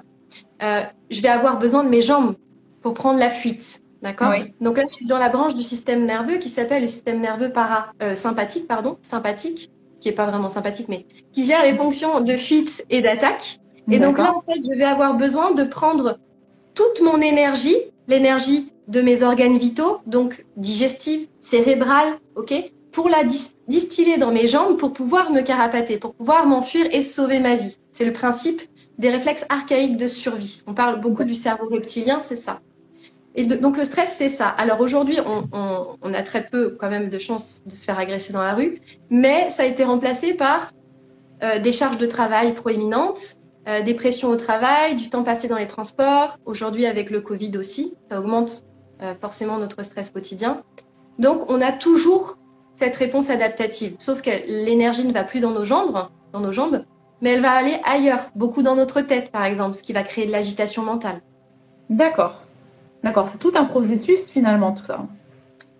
je 0.61 1.21
vais 1.21 1.27
avoir 1.27 1.59
besoin 1.59 1.83
de 1.83 1.89
mes 1.89 2.01
jambes 2.01 2.35
pour 2.81 2.93
prendre 2.93 3.19
la 3.19 3.29
fuite. 3.29 3.81
D'accord 4.01 4.31
oui. 4.31 4.53
Donc 4.61 4.77
là, 4.77 4.83
je 4.89 4.95
suis 4.95 5.07
dans 5.07 5.17
la 5.17 5.29
branche 5.29 5.55
du 5.55 5.63
système 5.63 6.05
nerveux 6.05 6.37
qui 6.37 6.49
s'appelle 6.49 6.83
le 6.83 6.87
système 6.87 7.19
nerveux 7.19 7.51
parasympathique, 7.51 8.63
euh, 8.63 8.67
pardon, 8.67 8.97
sympathique, 9.01 9.71
qui 9.99 10.09
est 10.09 10.13
pas 10.13 10.27
vraiment 10.27 10.49
sympathique, 10.49 10.87
mais 10.89 11.05
qui 11.33 11.45
gère 11.45 11.63
les 11.63 11.73
fonctions 11.73 12.21
de 12.21 12.37
fuite 12.37 12.83
et 12.89 13.01
d'attaque. 13.01 13.57
Et 13.89 13.99
donc 13.99 14.17
là, 14.17 14.33
en 14.35 14.41
fait, 14.41 14.59
je 14.61 14.77
vais 14.77 14.83
avoir 14.83 15.15
besoin 15.15 15.51
de 15.51 15.63
prendre 15.63 16.19
toute 16.75 17.01
mon 17.01 17.21
énergie, 17.21 17.77
l'énergie 18.07 18.71
de 18.87 19.01
mes 19.01 19.23
organes 19.23 19.57
vitaux, 19.57 19.99
donc 20.05 20.45
digestive, 20.57 21.27
cérébrale, 21.39 22.13
ok, 22.35 22.53
pour 22.91 23.09
la 23.09 23.23
dis 23.23 23.53
distiller 23.67 24.17
dans 24.17 24.31
mes 24.31 24.47
jambes 24.47 24.77
pour 24.77 24.93
pouvoir 24.93 25.31
me 25.31 25.41
carapater, 25.41 25.97
pour 25.97 26.13
pouvoir 26.13 26.47
m'enfuir 26.47 26.87
et 26.91 27.03
sauver 27.03 27.39
ma 27.39 27.55
vie. 27.55 27.77
C'est 27.91 28.05
le 28.05 28.13
principe 28.13 28.61
des 28.97 29.09
réflexes 29.09 29.45
archaïques 29.49 29.97
de 29.97 30.07
survie. 30.07 30.61
On 30.67 30.73
parle 30.73 30.99
beaucoup 30.99 31.23
du 31.23 31.35
cerveau 31.35 31.67
reptilien, 31.67 32.21
c'est 32.21 32.35
ça. 32.35 32.59
Et 33.37 33.45
donc 33.45 33.77
le 33.77 33.85
stress, 33.85 34.15
c'est 34.17 34.29
ça. 34.29 34.47
Alors 34.47 34.81
aujourd'hui, 34.81 35.19
on, 35.53 36.13
a 36.13 36.23
très 36.23 36.47
peu 36.47 36.75
quand 36.77 36.89
même 36.89 37.09
de 37.09 37.19
chances 37.19 37.61
de 37.65 37.71
se 37.71 37.85
faire 37.85 37.99
agresser 37.99 38.33
dans 38.33 38.41
la 38.41 38.55
rue, 38.55 38.79
mais 39.11 39.51
ça 39.51 39.61
a 39.61 39.65
été 39.67 39.83
remplacé 39.83 40.33
par 40.33 40.71
euh, 41.43 41.59
des 41.59 41.71
charges 41.71 41.99
de 41.99 42.07
travail 42.07 42.53
proéminentes, 42.53 43.35
euh, 43.67 43.83
des 43.83 43.93
pressions 43.93 44.29
au 44.29 44.37
travail, 44.37 44.95
du 44.95 45.11
temps 45.11 45.21
passé 45.21 45.47
dans 45.47 45.57
les 45.57 45.67
transports. 45.67 46.37
Aujourd'hui, 46.45 46.87
avec 46.87 47.11
le 47.11 47.21
Covid 47.21 47.55
aussi, 47.59 47.93
ça 48.09 48.19
augmente 48.19 48.63
euh, 49.03 49.13
forcément 49.21 49.59
notre 49.59 49.83
stress 49.83 50.09
quotidien. 50.09 50.63
Donc 51.19 51.45
on 51.47 51.61
a 51.61 51.71
toujours 51.71 52.37
cette 52.73 52.95
réponse 52.95 53.29
adaptative, 53.29 53.97
sauf 53.99 54.23
que 54.23 54.31
l'énergie 54.47 55.05
ne 55.05 55.13
va 55.13 55.23
plus 55.23 55.41
dans 55.41 55.51
nos 55.51 55.63
jambes, 55.65 56.07
dans 56.33 56.39
nos 56.39 56.51
jambes, 56.51 56.83
mais 57.21 57.31
elle 57.31 57.41
va 57.41 57.51
aller 57.51 57.77
ailleurs, 57.83 58.31
beaucoup 58.33 58.63
dans 58.63 58.75
notre 58.75 59.01
tête 59.01 59.31
par 59.31 59.45
exemple, 59.45 59.75
ce 59.75 59.83
qui 59.83 59.93
va 59.93 60.01
créer 60.01 60.25
de 60.25 60.31
l'agitation 60.31 60.81
mentale. 60.81 61.21
D'accord. 61.91 62.46
D'accord, 63.07 63.29
c'est 63.31 63.37
tout 63.37 63.53
un 63.55 63.63
processus 63.63 64.29
finalement 64.29 64.73
tout 64.73 64.85
ça. 64.85 65.07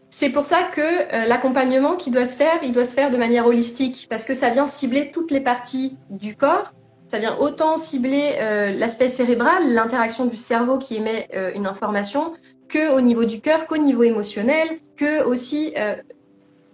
C'est 0.10 0.30
pour 0.30 0.46
ça 0.46 0.60
que 0.74 0.80
euh, 0.82 1.26
l'accompagnement 1.26 1.98
qui 1.98 2.10
doit 2.10 2.26
se 2.26 2.38
faire, 2.38 2.58
il 2.64 2.72
doit 2.72 2.86
se 2.86 2.96
faire 2.96 3.12
de 3.12 3.18
manière 3.18 3.46
holistique, 3.46 4.08
parce 4.10 4.24
que 4.24 4.34
ça 4.34 4.50
vient 4.50 4.70
cibler 4.70 5.12
toutes 5.12 5.30
les 5.30 5.42
parties 5.42 5.98
du 6.10 6.38
corps. 6.38 6.72
Ça 7.10 7.20
vient 7.20 7.36
autant 7.38 7.76
cibler 7.76 8.36
euh, 8.40 8.72
l'aspect 8.72 9.10
cérébral, 9.10 9.74
l'interaction 9.74 10.24
du 10.26 10.38
cerveau 10.38 10.78
qui 10.78 10.96
émet 10.96 11.28
euh, 11.36 11.52
une 11.54 11.68
information, 11.68 12.32
que 12.70 12.96
au 12.96 13.02
niveau 13.02 13.26
du 13.26 13.42
cœur, 13.42 13.68
qu'au 13.68 13.76
niveau 13.76 14.04
émotionnel, 14.04 14.80
que 14.96 15.26
aussi 15.26 15.74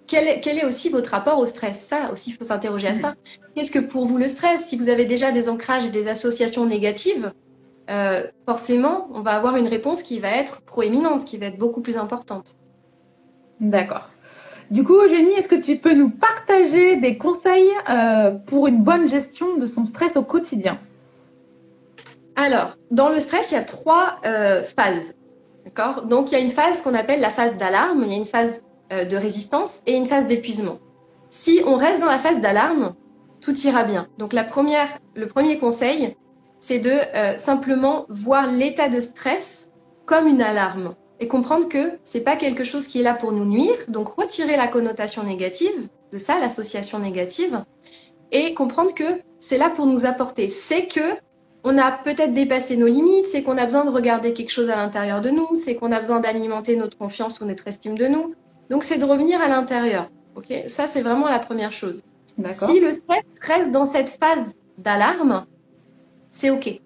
quel 0.05 0.27
est, 0.27 0.39
quel 0.39 0.59
est, 0.59 0.65
aussi 0.65 0.89
votre 0.89 1.09
rapport 1.09 1.39
au 1.39 1.47
stress? 1.47 1.79
Ça 1.79 2.11
aussi, 2.13 2.29
il 2.29 2.33
faut 2.33 2.43
s'interroger 2.43 2.89
à 2.89 2.93
ça. 2.93 3.15
Qu'est-ce 3.55 3.71
que 3.71 3.79
pour 3.79 4.05
vous 4.05 4.19
le 4.19 4.27
stress? 4.27 4.67
Si 4.67 4.77
vous 4.77 4.89
avez 4.89 5.05
déjà 5.05 5.31
des 5.31 5.49
ancrages 5.49 5.85
et 5.85 5.89
des 5.89 6.07
associations 6.07 6.67
négatives, 6.67 7.33
euh, 7.89 8.23
forcément, 8.45 9.09
on 9.13 9.21
va 9.21 9.31
avoir 9.31 9.57
une 9.57 9.67
réponse 9.67 10.03
qui 10.03 10.19
va 10.19 10.29
être 10.29 10.61
proéminente, 10.61 11.25
qui 11.25 11.37
va 11.37 11.47
être 11.47 11.57
beaucoup 11.57 11.81
plus 11.81 11.97
importante. 11.97 12.55
D'accord. 13.59 14.09
Du 14.71 14.83
coup, 14.83 14.95
Eugénie, 14.95 15.33
est-ce 15.33 15.47
que 15.47 15.55
tu 15.55 15.77
peux 15.77 15.93
nous 15.93 16.09
partager 16.09 16.95
des 16.95 17.17
conseils 17.17 17.69
euh, 17.89 18.31
pour 18.31 18.67
une 18.67 18.81
bonne 18.81 19.07
gestion 19.09 19.57
de 19.57 19.65
son 19.65 19.85
stress 19.85 20.15
au 20.15 20.23
quotidien? 20.23 20.79
Alors, 22.35 22.77
dans 22.89 23.09
le 23.09 23.19
stress, 23.19 23.51
il 23.51 23.55
y 23.55 23.57
a 23.57 23.63
trois 23.63 24.17
euh, 24.25 24.63
phases. 24.63 25.13
D'accord? 25.65 26.05
Donc, 26.05 26.31
il 26.31 26.35
y 26.35 26.37
a 26.37 26.41
une 26.41 26.49
phase 26.49 26.81
qu'on 26.81 26.95
appelle 26.95 27.19
la 27.19 27.29
phase 27.29 27.57
d'alarme, 27.57 28.03
il 28.05 28.11
y 28.11 28.15
a 28.15 28.17
une 28.17 28.25
phase 28.25 28.63
de 28.91 29.15
résistance 29.15 29.81
et 29.87 29.95
une 29.95 30.05
phase 30.05 30.27
d'épuisement. 30.27 30.77
Si 31.31 31.61
on 31.65 31.77
reste 31.77 31.99
dans 31.99 32.07
la 32.07 32.19
phase 32.19 32.41
d'alarme, 32.41 32.93
tout 33.41 33.57
ira 33.61 33.83
bien. 33.83 34.07
Donc, 34.19 34.33
la 34.33 34.43
première, 34.43 34.87
le 35.15 35.27
premier 35.27 35.57
conseil, 35.57 36.15
c'est 36.63 36.79
de 36.79 36.91
euh, 36.91 37.37
simplement 37.37 38.05
voir 38.07 38.49
l'état 38.49 38.87
de 38.87 39.01
stress 39.01 39.67
comme 40.05 40.27
une 40.27 40.41
alarme 40.41 40.95
et 41.19 41.27
comprendre 41.27 41.67
que 41.67 41.99
c'est 42.05 42.21
pas 42.21 42.37
quelque 42.37 42.63
chose 42.63 42.87
qui 42.87 43.01
est 43.01 43.03
là 43.03 43.15
pour 43.15 43.33
nous 43.33 43.43
nuire. 43.43 43.75
Donc 43.89 44.07
retirer 44.07 44.55
la 44.55 44.67
connotation 44.67 45.23
négative 45.23 45.89
de 46.13 46.17
ça, 46.17 46.39
l'association 46.39 46.99
négative, 46.99 47.65
et 48.31 48.53
comprendre 48.53 48.93
que 48.93 49.03
c'est 49.41 49.57
là 49.57 49.69
pour 49.71 49.87
nous 49.87 50.05
apporter. 50.05 50.47
C'est 50.47 50.87
que 50.87 51.17
on 51.65 51.77
a 51.77 51.91
peut-être 51.91 52.33
dépassé 52.33 52.77
nos 52.77 52.87
limites, 52.87 53.27
c'est 53.27 53.43
qu'on 53.43 53.57
a 53.57 53.65
besoin 53.65 53.83
de 53.83 53.91
regarder 53.91 54.31
quelque 54.31 54.51
chose 54.51 54.69
à 54.69 54.77
l'intérieur 54.77 55.19
de 55.19 55.31
nous, 55.31 55.57
c'est 55.57 55.75
qu'on 55.75 55.91
a 55.91 55.99
besoin 55.99 56.21
d'alimenter 56.21 56.77
notre 56.77 56.97
confiance 56.97 57.41
ou 57.41 57.45
notre 57.45 57.67
estime 57.67 57.97
de 57.97 58.07
nous. 58.07 58.35
Donc 58.69 58.85
c'est 58.85 58.99
de 58.99 59.05
revenir 59.05 59.41
à 59.41 59.49
l'intérieur. 59.49 60.09
Ok, 60.37 60.53
ça 60.67 60.87
c'est 60.87 61.01
vraiment 61.01 61.27
la 61.27 61.39
première 61.39 61.73
chose. 61.73 62.03
Si 62.51 62.79
le 62.79 62.93
stress 62.93 63.25
reste 63.41 63.71
dans 63.71 63.85
cette 63.85 64.09
phase 64.09 64.53
d'alarme, 64.77 65.45
c'est 66.33 66.49
ok. 66.49 66.81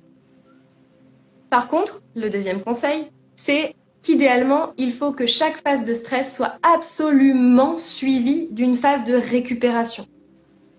Par 1.49 1.69
contre, 1.69 2.01
le 2.15 2.29
deuxième 2.29 2.61
conseil, 2.61 3.09
c'est 3.37 3.75
qu'idéalement, 4.01 4.73
il 4.77 4.91
faut 4.91 5.13
que 5.13 5.25
chaque 5.25 5.61
phase 5.63 5.85
de 5.85 5.93
stress 5.93 6.35
soit 6.35 6.57
absolument 6.61 7.77
suivie 7.77 8.49
d'une 8.51 8.75
phase 8.75 9.05
de 9.05 9.15
récupération. 9.15 10.05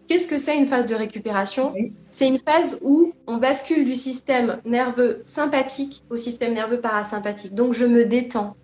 Qu'est-ce 0.06 0.28
que 0.28 0.36
c'est 0.36 0.56
une 0.56 0.66
phase 0.66 0.84
de 0.84 0.94
récupération? 0.94 1.74
C'est 2.10 2.28
une 2.28 2.40
phase 2.46 2.78
où 2.82 3.12
on 3.26 3.38
bascule 3.38 3.86
du 3.86 3.96
système 3.96 4.60
nerveux 4.66 5.20
sympathique 5.22 6.02
au 6.10 6.18
système 6.18 6.52
nerveux 6.52 6.80
parasympathique. 6.80 7.54
Donc 7.54 7.72
je 7.72 7.86
me 7.86 8.04
détends, 8.04 8.54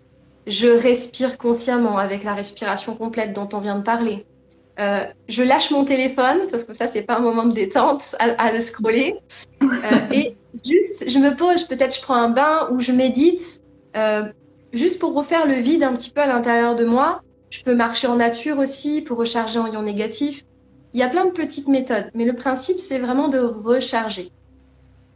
je 0.45 0.67
respire 0.67 1.39
consciemment 1.39 1.97
avec 1.97 2.23
la 2.23 2.35
respiration 2.35 2.95
complète 2.95 3.33
dont 3.33 3.49
on 3.53 3.59
vient 3.59 3.77
de 3.77 3.83
parler. 3.83 4.25
Euh, 4.79 5.05
je 5.29 5.41
lâche 5.41 5.71
mon 5.71 5.85
téléphone 5.85 6.39
parce 6.51 6.65
que 6.65 6.73
ça 6.73 6.87
c'est 6.87 7.03
pas 7.03 7.15
un 7.15 7.21
moment 7.21 7.45
de 7.45 7.53
détente 7.53 8.13
à, 8.19 8.51
le 8.51 8.59
scroller 8.59 9.15
euh, 9.63 9.67
et 10.11 10.35
juste 10.65 11.09
je 11.09 11.17
me 11.17 11.33
pose 11.33 11.63
peut-être 11.63 11.95
je 11.95 12.01
prends 12.01 12.15
un 12.15 12.27
bain 12.27 12.67
ou 12.71 12.81
je 12.81 12.91
médite 12.91 13.63
euh, 13.95 14.25
juste 14.73 14.99
pour 14.99 15.13
refaire 15.13 15.47
le 15.47 15.53
vide 15.53 15.83
un 15.83 15.93
petit 15.93 16.09
peu 16.09 16.21
à 16.21 16.27
l'intérieur 16.27 16.75
de 16.75 16.85
moi. 16.85 17.21
Je 17.49 17.63
peux 17.63 17.75
marcher 17.75 18.07
en 18.07 18.17
nature 18.17 18.59
aussi 18.59 19.01
pour 19.01 19.17
recharger 19.17 19.59
en 19.59 19.67
ions 19.67 19.81
négatifs. 19.81 20.43
Il 20.93 20.99
y 20.99 21.03
a 21.03 21.07
plein 21.07 21.25
de 21.25 21.31
petites 21.31 21.67
méthodes, 21.67 22.09
mais 22.13 22.25
le 22.25 22.33
principe, 22.33 22.79
c'est 22.79 22.99
vraiment 22.99 23.27
de 23.27 23.39
recharger. 23.39 24.31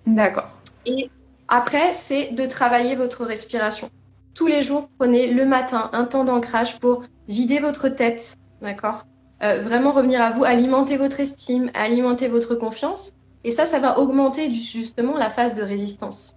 D'accord. 0.05 0.49
Et 0.85 1.09
après, 1.47 1.93
c'est 1.93 2.31
de 2.31 2.45
travailler 2.45 2.95
votre 2.95 3.25
respiration. 3.25 3.89
Tous 4.33 4.47
les 4.47 4.63
jours, 4.63 4.89
prenez 4.97 5.33
le 5.33 5.45
matin 5.45 5.89
un 5.93 6.05
temps 6.05 6.23
d'ancrage 6.23 6.79
pour 6.79 7.03
vider 7.27 7.59
votre 7.59 7.89
tête, 7.89 8.35
d'accord? 8.61 9.03
Euh, 9.43 9.61
Vraiment 9.61 9.91
revenir 9.91 10.21
à 10.21 10.31
vous, 10.31 10.43
alimenter 10.43 10.97
votre 10.97 11.19
estime, 11.19 11.71
alimenter 11.73 12.27
votre 12.27 12.55
confiance. 12.55 13.13
Et 13.43 13.51
ça, 13.51 13.65
ça 13.65 13.79
va 13.79 13.99
augmenter 13.99 14.51
justement 14.51 15.17
la 15.17 15.29
phase 15.29 15.55
de 15.55 15.61
résistance. 15.61 16.35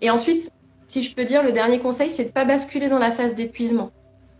Et 0.00 0.10
ensuite, 0.10 0.50
si 0.86 1.02
je 1.02 1.14
peux 1.14 1.24
dire, 1.24 1.42
le 1.42 1.52
dernier 1.52 1.78
conseil, 1.78 2.10
c'est 2.10 2.24
de 2.24 2.28
ne 2.28 2.34
pas 2.34 2.44
basculer 2.44 2.88
dans 2.88 2.98
la 2.98 3.10
phase 3.10 3.34
d'épuisement. 3.34 3.90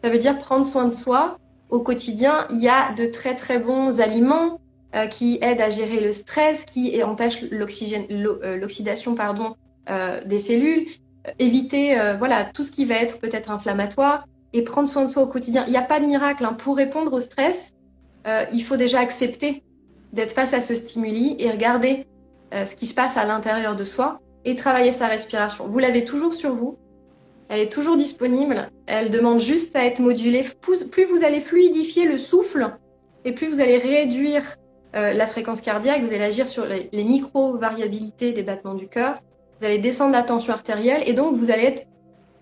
Ça 0.05 0.11
veut 0.11 0.19
dire 0.19 0.39
prendre 0.39 0.67
soin 0.67 0.85
de 0.85 0.91
soi. 0.91 1.39
Au 1.71 1.81
quotidien, 1.81 2.47
il 2.51 2.59
y 2.59 2.69
a 2.69 2.93
de 2.93 3.07
très 3.07 3.35
très 3.35 3.59
bons 3.59 4.01
aliments 4.01 4.61
euh, 4.95 5.07
qui 5.07 5.39
aident 5.41 5.63
à 5.63 5.71
gérer 5.71 6.01
le 6.01 6.13
stress, 6.13 6.67
qui 6.67 7.03
empêchent 7.03 7.43
euh, 7.45 8.57
l'oxydation 8.59 9.15
pardon, 9.15 9.57
euh, 9.89 10.23
des 10.27 10.39
cellules, 10.39 10.87
éviter 11.39 11.97
voilà 12.19 12.45
tout 12.45 12.65
ce 12.65 12.73
qui 12.73 12.85
va 12.85 12.97
être 12.97 13.19
peut-être 13.19 13.51
inflammatoire 13.51 14.27
et 14.53 14.63
prendre 14.63 14.89
soin 14.89 15.05
de 15.05 15.09
soi 15.09 15.23
au 15.23 15.27
quotidien. 15.27 15.65
Il 15.67 15.71
n'y 15.71 15.79
a 15.79 15.83
pas 15.83 16.01
de 16.01 16.05
miracle. 16.05 16.45
Hein. 16.45 16.53
Pour 16.53 16.77
répondre 16.77 17.13
au 17.15 17.21
stress, 17.21 17.73
il 18.53 18.63
faut 18.63 18.77
déjà 18.77 19.01
accepter 19.01 19.63
d'être 20.13 20.33
face 20.33 20.55
à 20.55 20.61
ce 20.61 20.75
stimuli 20.75 21.37
et 21.39 21.51
regarder 21.51 22.07
ce 22.53 22.77
qui 22.77 22.87
se 22.87 22.95
passe 22.95 23.17
à 23.17 23.25
l'intérieur 23.25 23.75
de 23.77 23.85
soi 23.85 24.21
et 24.45 24.55
travailler 24.55 24.93
sa 24.93 25.07
respiration. 25.07 25.67
Vous 25.67 25.79
l'avez 25.79 26.05
toujours 26.05 26.35
sur 26.35 26.55
vous. 26.55 26.79
Elle 27.49 27.61
est 27.61 27.73
toujours 27.73 27.97
disponible. 27.97 28.71
Elle 28.87 29.11
demande 29.11 29.41
juste 29.41 29.75
à 29.77 29.85
être 29.85 30.01
modulée. 30.01 30.47
Plus 30.61 31.05
vous 31.05 31.25
allez 31.25 31.41
fluidifier 31.41 32.07
le 32.07 32.19
souffle 32.19 32.71
et 33.25 33.33
plus 33.33 33.49
vous 33.49 33.61
allez 33.61 33.79
réduire 33.79 34.43
euh, 34.95 35.13
la 35.13 35.27
fréquence 35.27 35.61
cardiaque, 35.61 36.03
vous 36.03 36.13
allez 36.13 36.25
agir 36.25 36.49
sur 36.49 36.67
les, 36.67 37.05
micro-variabilités 37.05 38.33
des 38.33 38.43
battements 38.43 38.75
du 38.75 38.89
cœur. 38.89 39.23
Vous 39.59 39.67
allez 39.67 39.79
descendre 39.79 40.13
la 40.13 40.23
tension 40.23 40.53
artérielle 40.53 41.03
et 41.07 41.15
donc 41.15 41.37
vous 41.37 41.51
allez 41.51 41.65
être 41.65 41.87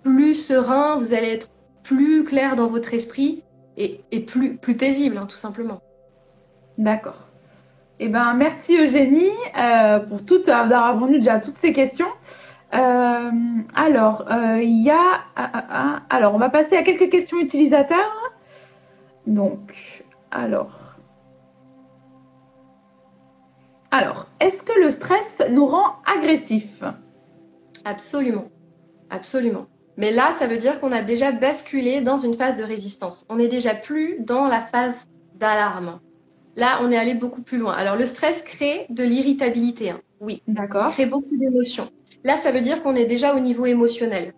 plus 0.03 0.35
serein, 0.35 0.97
vous 0.99 1.15
allez 1.15 1.29
être 1.29 1.49
plus 1.83 2.25
clair 2.25 2.57
dans 2.57 2.67
votre 2.67 2.93
esprit 2.95 3.45
et, 3.81 4.21
plus, 4.21 4.57
plus 4.57 4.77
paisible, 4.77 5.19
hein, 5.19 5.27
tout 5.27 5.37
simplement. 5.37 5.81
D'accord. 6.79 7.27
Eh 7.99 8.09
ben, 8.09 8.35
merci 8.35 8.77
Eugénie 8.77 9.31
euh, 9.59 10.01
pour 10.01 10.25
tout, 10.25 10.39
d'avoir 10.39 10.95
répondu 10.95 11.19
déjà 11.19 11.35
à 11.35 11.41
toutes 11.41 11.59
ces 11.59 11.73
questions. 11.73 12.09
Euh, 12.73 13.31
alors, 13.75 14.27
euh, 14.31 14.63
il 14.63 14.83
y 14.83 14.91
a. 14.91 15.25
alors, 16.09 16.35
on 16.35 16.39
va 16.39 16.51
passer 16.51 16.77
à 16.77 16.83
quelques 16.83 17.11
questions 17.11 17.39
utilisateurs. 17.39 18.33
Donc, 19.27 19.75
alors. 20.31 20.79
Alors, 23.91 24.29
est-ce 24.39 24.63
que 24.63 24.79
le 24.81 24.91
stress 24.91 25.43
nous 25.51 25.67
rend 25.67 25.97
agressifs? 26.07 26.85
Absolument. 27.85 28.47
Absolument. 29.11 29.67
Mais 30.01 30.13
là, 30.13 30.33
ça 30.39 30.47
veut 30.47 30.57
dire 30.57 30.81
qu'on 30.81 30.93
a 30.93 31.03
déjà 31.03 31.31
basculé 31.31 32.01
dans 32.01 32.17
une 32.17 32.33
phase 32.33 32.57
de 32.57 32.65
résistance. 32.65 33.27
On 33.29 33.37
n'est 33.37 33.49
déjà 33.49 33.75
plus 33.75 34.17
dans 34.21 34.47
la 34.47 34.63
phase 34.63 35.09
d'alarme. 35.35 36.01
Là, 36.57 36.81
on 36.83 36.91
est 36.91 36.97
allé 36.97 37.13
beaucoup 37.13 37.43
plus 37.43 37.59
loin. 37.59 37.75
Alors, 37.75 37.97
le 37.97 38.07
stress 38.07 38.41
crée 38.41 38.87
de 38.89 39.05
l'irritabilité. 39.05 39.91
Hein. 39.91 40.01
Oui. 40.21 40.43
D'accord. 40.49 40.87
Il 40.89 40.93
crée 40.95 41.07
beaucoup 41.07 41.37
d'émotions. 41.37 41.91
Là, 42.25 42.39
ça 42.39 42.51
veut 42.51 42.63
dire 42.63 42.83
qu'on 42.83 42.95
est 42.95 43.05
déjà 43.05 43.37
au 43.37 43.41
niveau 43.41 43.67
émotionnel. 43.67 44.33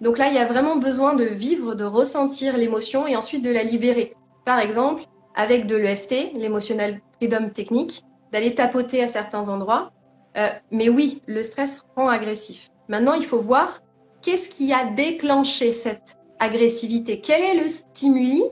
Donc 0.00 0.18
là, 0.18 0.28
il 0.28 0.34
y 0.34 0.38
a 0.38 0.44
vraiment 0.44 0.76
besoin 0.76 1.14
de 1.14 1.24
vivre, 1.24 1.74
de 1.74 1.84
ressentir 1.84 2.56
l'émotion 2.56 3.08
et 3.08 3.16
ensuite 3.16 3.44
de 3.44 3.50
la 3.50 3.64
libérer. 3.64 4.14
Par 4.44 4.60
exemple, 4.60 5.02
avec 5.34 5.66
de 5.66 5.74
l'EFT, 5.74 6.34
l'émotionnel 6.36 7.00
freedom 7.16 7.48
technique, 7.48 8.02
d'aller 8.32 8.54
tapoter 8.54 9.02
à 9.02 9.08
certains 9.08 9.48
endroits. 9.48 9.90
Euh, 10.36 10.48
mais 10.70 10.88
oui, 10.88 11.22
le 11.26 11.42
stress 11.42 11.82
rend 11.96 12.08
agressif. 12.08 12.68
Maintenant, 12.88 13.14
il 13.14 13.24
faut 13.24 13.40
voir 13.40 13.80
qu'est-ce 14.28 14.50
qui 14.50 14.74
a 14.74 14.84
déclenché 14.84 15.72
cette 15.72 16.18
agressivité? 16.38 17.22
Quel 17.22 17.40
est 17.40 17.62
le 17.62 17.66
stimuli 17.66 18.42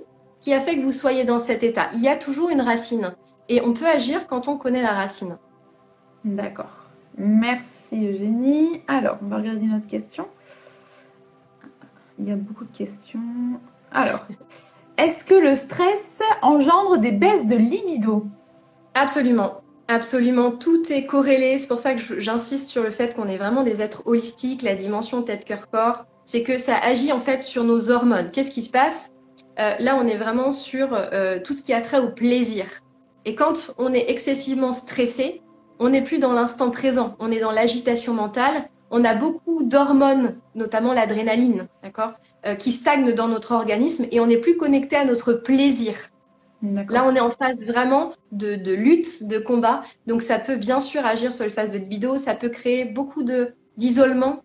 qui 0.40 0.54
a 0.54 0.60
fait 0.60 0.76
que 0.76 0.82
vous 0.82 0.92
soyez 0.92 1.24
dans 1.24 1.38
cet 1.38 1.62
état? 1.62 1.90
Il 1.92 2.00
y 2.00 2.08
a 2.08 2.16
toujours 2.16 2.48
une 2.48 2.62
racine 2.62 3.14
et 3.50 3.60
on 3.60 3.74
peut 3.74 3.86
agir 3.86 4.26
quand 4.26 4.48
on 4.48 4.56
connaît 4.56 4.80
la 4.80 4.92
racine. 4.92 5.36
D'accord. 6.24 6.88
Merci 7.18 8.06
Eugénie. 8.06 8.80
Alors, 8.88 9.18
on 9.22 9.26
va 9.26 9.36
regarder 9.36 9.66
notre 9.66 9.86
question. 9.86 10.26
Il 12.18 12.26
y 12.26 12.32
a 12.32 12.36
beaucoup 12.36 12.64
de 12.64 12.74
questions. 12.74 13.20
Alors, 13.92 14.26
est-ce 14.96 15.26
que 15.26 15.34
le 15.34 15.56
stress 15.56 16.22
engendre 16.40 16.96
des 16.96 17.12
baisses 17.12 17.46
de 17.46 17.56
libido? 17.56 18.24
Absolument. 18.94 19.60
Absolument, 19.88 20.50
tout 20.50 20.92
est 20.92 21.06
corrélé. 21.06 21.58
C'est 21.58 21.68
pour 21.68 21.78
ça 21.78 21.94
que 21.94 22.20
j'insiste 22.20 22.68
sur 22.68 22.82
le 22.82 22.90
fait 22.90 23.14
qu'on 23.14 23.28
est 23.28 23.36
vraiment 23.36 23.62
des 23.62 23.82
êtres 23.82 24.02
holistiques, 24.06 24.62
la 24.62 24.74
dimension 24.74 25.22
tête-cœur-corps. 25.22 26.06
C'est 26.24 26.42
que 26.42 26.58
ça 26.58 26.76
agit 26.76 27.12
en 27.12 27.20
fait 27.20 27.42
sur 27.42 27.62
nos 27.64 27.90
hormones. 27.90 28.30
Qu'est-ce 28.32 28.50
qui 28.50 28.62
se 28.62 28.70
passe? 28.70 29.12
Euh, 29.58 29.74
là, 29.78 29.96
on 30.00 30.06
est 30.06 30.16
vraiment 30.16 30.52
sur 30.52 30.88
euh, 30.92 31.38
tout 31.38 31.54
ce 31.54 31.62
qui 31.62 31.72
a 31.72 31.80
trait 31.80 32.00
au 32.00 32.10
plaisir. 32.10 32.66
Et 33.24 33.34
quand 33.34 33.74
on 33.78 33.92
est 33.92 34.10
excessivement 34.10 34.72
stressé, 34.72 35.42
on 35.78 35.90
n'est 35.90 36.02
plus 36.02 36.18
dans 36.18 36.32
l'instant 36.32 36.70
présent, 36.70 37.16
on 37.20 37.30
est 37.30 37.40
dans 37.40 37.52
l'agitation 37.52 38.12
mentale 38.12 38.68
on 38.90 39.04
a 39.04 39.14
beaucoup 39.14 39.64
d'hormones, 39.64 40.38
notamment 40.54 40.92
l'adrénaline, 40.92 41.66
d'accord, 41.82 42.12
euh, 42.46 42.54
qui 42.54 42.72
stagnent 42.72 43.12
dans 43.12 43.28
notre 43.28 43.52
organisme 43.52 44.06
et 44.10 44.20
on 44.20 44.26
n'est 44.26 44.36
plus 44.38 44.56
connecté 44.56 44.96
à 44.96 45.04
notre 45.04 45.32
plaisir. 45.32 45.94
Là, 46.62 47.06
on 47.06 47.14
est 47.14 47.20
en 47.20 47.30
phase 47.30 47.56
vraiment 47.66 48.12
de, 48.32 48.74
lutte, 48.74 49.28
de 49.28 49.38
combat. 49.38 49.82
Donc, 50.06 50.22
ça 50.22 50.38
peut 50.38 50.56
bien 50.56 50.80
sûr 50.80 51.04
agir 51.04 51.32
sur 51.32 51.44
le 51.44 51.50
phase 51.50 51.72
de 51.72 51.78
libido. 51.78 52.16
Ça 52.16 52.34
peut 52.34 52.48
créer 52.48 52.84
beaucoup 52.84 53.22
d'isolement. 53.76 54.42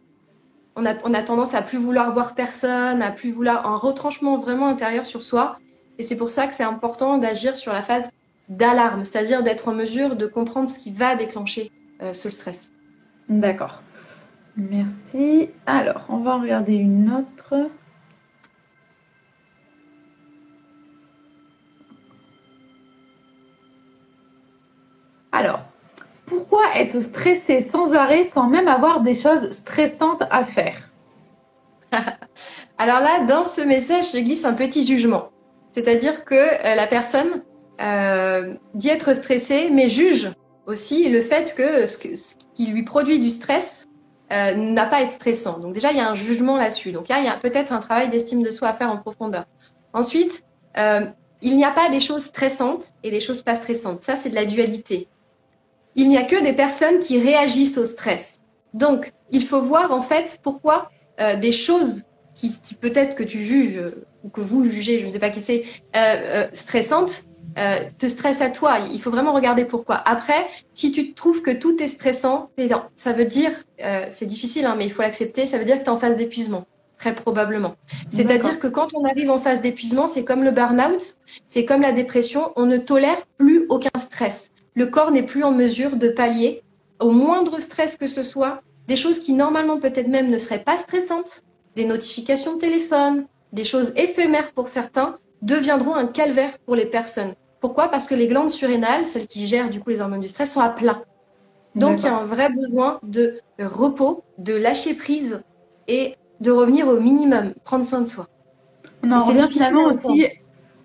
On 0.75 0.85
a, 0.85 0.95
on 1.03 1.13
a 1.13 1.21
tendance 1.21 1.53
à 1.53 1.61
plus 1.61 1.77
vouloir 1.77 2.13
voir 2.13 2.35
personne, 2.35 3.01
à 3.01 3.11
plus 3.11 3.31
vouloir 3.31 3.65
un 3.65 3.77
retranchement 3.77 4.37
vraiment 4.37 4.67
intérieur 4.67 5.05
sur 5.05 5.23
soi. 5.23 5.57
Et 5.97 6.03
c'est 6.03 6.17
pour 6.17 6.29
ça 6.29 6.47
que 6.47 6.53
c'est 6.53 6.63
important 6.63 7.17
d'agir 7.17 7.55
sur 7.55 7.73
la 7.73 7.81
phase 7.81 8.09
d'alarme, 8.49 9.03
c'est-à-dire 9.03 9.43
d'être 9.43 9.67
en 9.69 9.73
mesure 9.73 10.15
de 10.15 10.25
comprendre 10.25 10.67
ce 10.67 10.79
qui 10.79 10.91
va 10.91 11.15
déclencher 11.15 11.71
euh, 12.01 12.13
ce 12.13 12.29
stress. 12.29 12.71
D'accord. 13.29 13.81
Merci. 14.57 15.49
Alors, 15.65 16.05
on 16.09 16.17
va 16.17 16.35
en 16.35 16.41
regarder 16.41 16.73
une 16.73 17.11
autre. 17.11 17.69
Alors, 25.31 25.61
pourquoi 26.25 26.61
être 26.75 26.99
stressé 27.01 27.61
sans 27.61 27.93
arrêt 27.93 28.25
sans 28.33 28.47
même 28.47 28.67
avoir 28.67 29.01
des 29.01 29.13
choses 29.13 29.51
stressantes 29.51 30.23
à 30.29 30.43
faire? 30.43 30.89
Alors 32.77 32.99
là, 32.99 33.25
dans 33.25 33.43
ce 33.43 33.61
message, 33.61 34.11
je 34.13 34.19
glisse 34.19 34.45
un 34.45 34.53
petit 34.53 34.87
jugement. 34.87 35.29
C'est-à-dire 35.71 36.25
que 36.25 36.35
euh, 36.35 36.75
la 36.75 36.87
personne 36.87 37.43
euh, 37.81 38.53
dit 38.73 38.89
être 38.89 39.13
stressée, 39.13 39.69
mais 39.71 39.89
juge 39.89 40.31
aussi 40.65 41.09
le 41.09 41.21
fait 41.21 41.53
que 41.55 41.85
ce, 41.85 41.97
qui 41.97 42.67
lui 42.67 42.83
produit 42.83 43.19
du 43.19 43.29
stress 43.29 43.85
euh, 44.31 44.55
n'a 44.55 44.85
pas 44.85 44.97
à 44.97 45.01
être 45.01 45.11
stressant. 45.11 45.59
Donc 45.59 45.73
déjà, 45.73 45.91
il 45.91 45.97
y 45.97 46.01
a 46.01 46.09
un 46.09 46.15
jugement 46.15 46.57
là-dessus. 46.57 46.91
Donc 46.91 47.07
là, 47.07 47.19
il 47.19 47.25
y 47.25 47.29
a 47.29 47.37
peut-être 47.37 47.73
un 47.73 47.79
travail 47.79 48.09
d'estime 48.09 48.43
de 48.43 48.51
soi 48.51 48.69
à 48.69 48.73
faire 48.73 48.89
en 48.89 48.97
profondeur. 48.97 49.45
Ensuite, 49.93 50.45
il 51.41 51.57
n'y 51.57 51.65
a 51.65 51.71
pas 51.71 51.89
des 51.89 51.99
choses 51.99 52.23
stressantes 52.23 52.93
et 53.03 53.11
des 53.11 53.19
choses 53.19 53.41
pas 53.41 53.55
stressantes. 53.55 54.03
Ça, 54.03 54.15
c'est 54.15 54.29
de 54.29 54.35
la 54.35 54.45
dualité. 54.45 55.07
Il 55.95 56.09
n'y 56.09 56.17
a 56.17 56.23
que 56.23 56.41
des 56.41 56.53
personnes 56.53 56.99
qui 56.99 57.19
réagissent 57.19 57.77
au 57.77 57.85
stress. 57.85 58.41
Donc, 58.73 59.11
il 59.31 59.45
faut 59.45 59.61
voir 59.61 59.91
en 59.91 60.01
fait 60.01 60.39
pourquoi 60.41 60.89
des 61.39 61.51
choses 61.51 62.05
qui, 62.33 62.53
qui 62.63 62.73
peut-être 62.73 63.15
que 63.15 63.23
tu 63.23 63.39
juges 63.39 63.79
ou 64.23 64.29
que 64.29 64.41
vous 64.41 64.69
jugez, 64.69 64.99
je 64.99 65.05
ne 65.05 65.11
sais 65.11 65.19
pas 65.19 65.29
qui 65.29 65.41
c'est, 65.41 65.63
euh, 65.95 65.99
euh, 65.99 66.47
stressante, 66.53 67.25
euh, 67.57 67.79
te 67.97 68.07
stresse 68.07 68.41
à 68.41 68.49
toi. 68.49 68.77
Il 68.93 69.01
faut 69.01 69.11
vraiment 69.11 69.33
regarder 69.33 69.65
pourquoi. 69.65 69.95
Après, 69.95 70.47
si 70.73 70.91
tu 70.91 71.13
trouves 71.13 71.41
que 71.41 71.51
tout 71.51 71.81
est 71.81 71.87
stressant, 71.87 72.49
ça 72.95 73.13
veut 73.13 73.25
dire, 73.25 73.51
euh, 73.83 74.05
c'est 74.09 74.25
difficile, 74.25 74.65
hein, 74.65 74.75
mais 74.77 74.85
il 74.85 74.91
faut 74.91 75.01
l'accepter, 75.01 75.45
ça 75.45 75.57
veut 75.57 75.65
dire 75.65 75.77
que 75.77 75.83
tu 75.83 75.87
es 75.87 75.89
en 75.89 75.97
phase 75.97 76.17
d'épuisement, 76.17 76.65
très 76.97 77.13
probablement. 77.13 77.75
C'est-à-dire 78.09 78.59
que 78.59 78.67
quand 78.67 78.89
on 78.93 79.03
arrive 79.05 79.29
en 79.29 79.39
phase 79.39 79.59
d'épuisement, 79.59 80.07
c'est 80.07 80.23
comme 80.23 80.43
le 80.43 80.51
burn-out, 80.51 81.01
c'est 81.47 81.65
comme 81.65 81.81
la 81.81 81.91
dépression, 81.91 82.53
on 82.55 82.65
ne 82.65 82.77
tolère 82.77 83.17
plus 83.37 83.65
aucun 83.69 83.99
stress. 83.99 84.51
Le 84.75 84.85
corps 84.85 85.11
n'est 85.11 85.23
plus 85.23 85.43
en 85.43 85.51
mesure 85.51 85.95
de 85.95 86.09
pallier 86.09 86.63
au 86.99 87.11
moindre 87.11 87.59
stress 87.59 87.97
que 87.97 88.07
ce 88.07 88.23
soit, 88.23 88.61
des 88.87 88.95
choses 88.95 89.19
qui 89.19 89.33
normalement 89.33 89.79
peut-être 89.79 90.07
même 90.07 90.29
ne 90.29 90.37
seraient 90.37 90.63
pas 90.63 90.77
stressantes, 90.77 91.43
des 91.75 91.85
notifications 91.85 92.55
de 92.55 92.59
téléphone, 92.59 93.25
des 93.53 93.65
choses 93.65 93.91
éphémères 93.95 94.51
pour 94.51 94.67
certains, 94.67 95.17
deviendront 95.41 95.95
un 95.95 96.05
calvaire 96.05 96.57
pour 96.59 96.75
les 96.75 96.85
personnes. 96.85 97.33
Pourquoi? 97.59 97.89
Parce 97.89 98.07
que 98.07 98.15
les 98.15 98.27
glandes 98.27 98.49
surrénales, 98.49 99.07
celles 99.07 99.27
qui 99.27 99.45
gèrent 99.45 99.69
du 99.69 99.79
coup 99.79 99.89
les 99.89 100.01
hormones 100.01 100.19
du 100.19 100.29
stress, 100.29 100.53
sont 100.53 100.61
à 100.61 100.69
plat. 100.69 101.03
Donc 101.75 101.99
il 101.99 102.05
y 102.05 102.07
a 102.07 102.17
un 102.17 102.25
vrai 102.25 102.49
besoin 102.49 102.99
de 103.03 103.39
repos, 103.59 104.23
de 104.37 104.53
lâcher 104.53 104.93
prise 104.93 105.43
et 105.87 106.15
de 106.39 106.51
revenir 106.51 106.87
au 106.87 106.99
minimum, 106.99 107.53
prendre 107.63 107.85
soin 107.85 108.01
de 108.01 108.07
soi. 108.07 108.27
On 109.03 109.11
en 109.11 109.19
revient 109.19 109.47
finalement 109.51 109.85
aussi. 109.85 110.27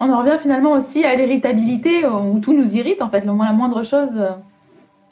On 0.01 0.11
en 0.11 0.19
revient 0.21 0.39
finalement 0.41 0.73
aussi 0.73 1.05
à 1.05 1.15
l'irritabilité 1.15 2.07
où 2.07 2.39
tout 2.41 2.53
nous 2.53 2.75
irrite 2.75 3.01
en 3.03 3.11
fait, 3.11 3.25
la 3.25 3.33
moindre 3.33 3.83
chose. 3.83 4.11
Euh. 4.17 4.31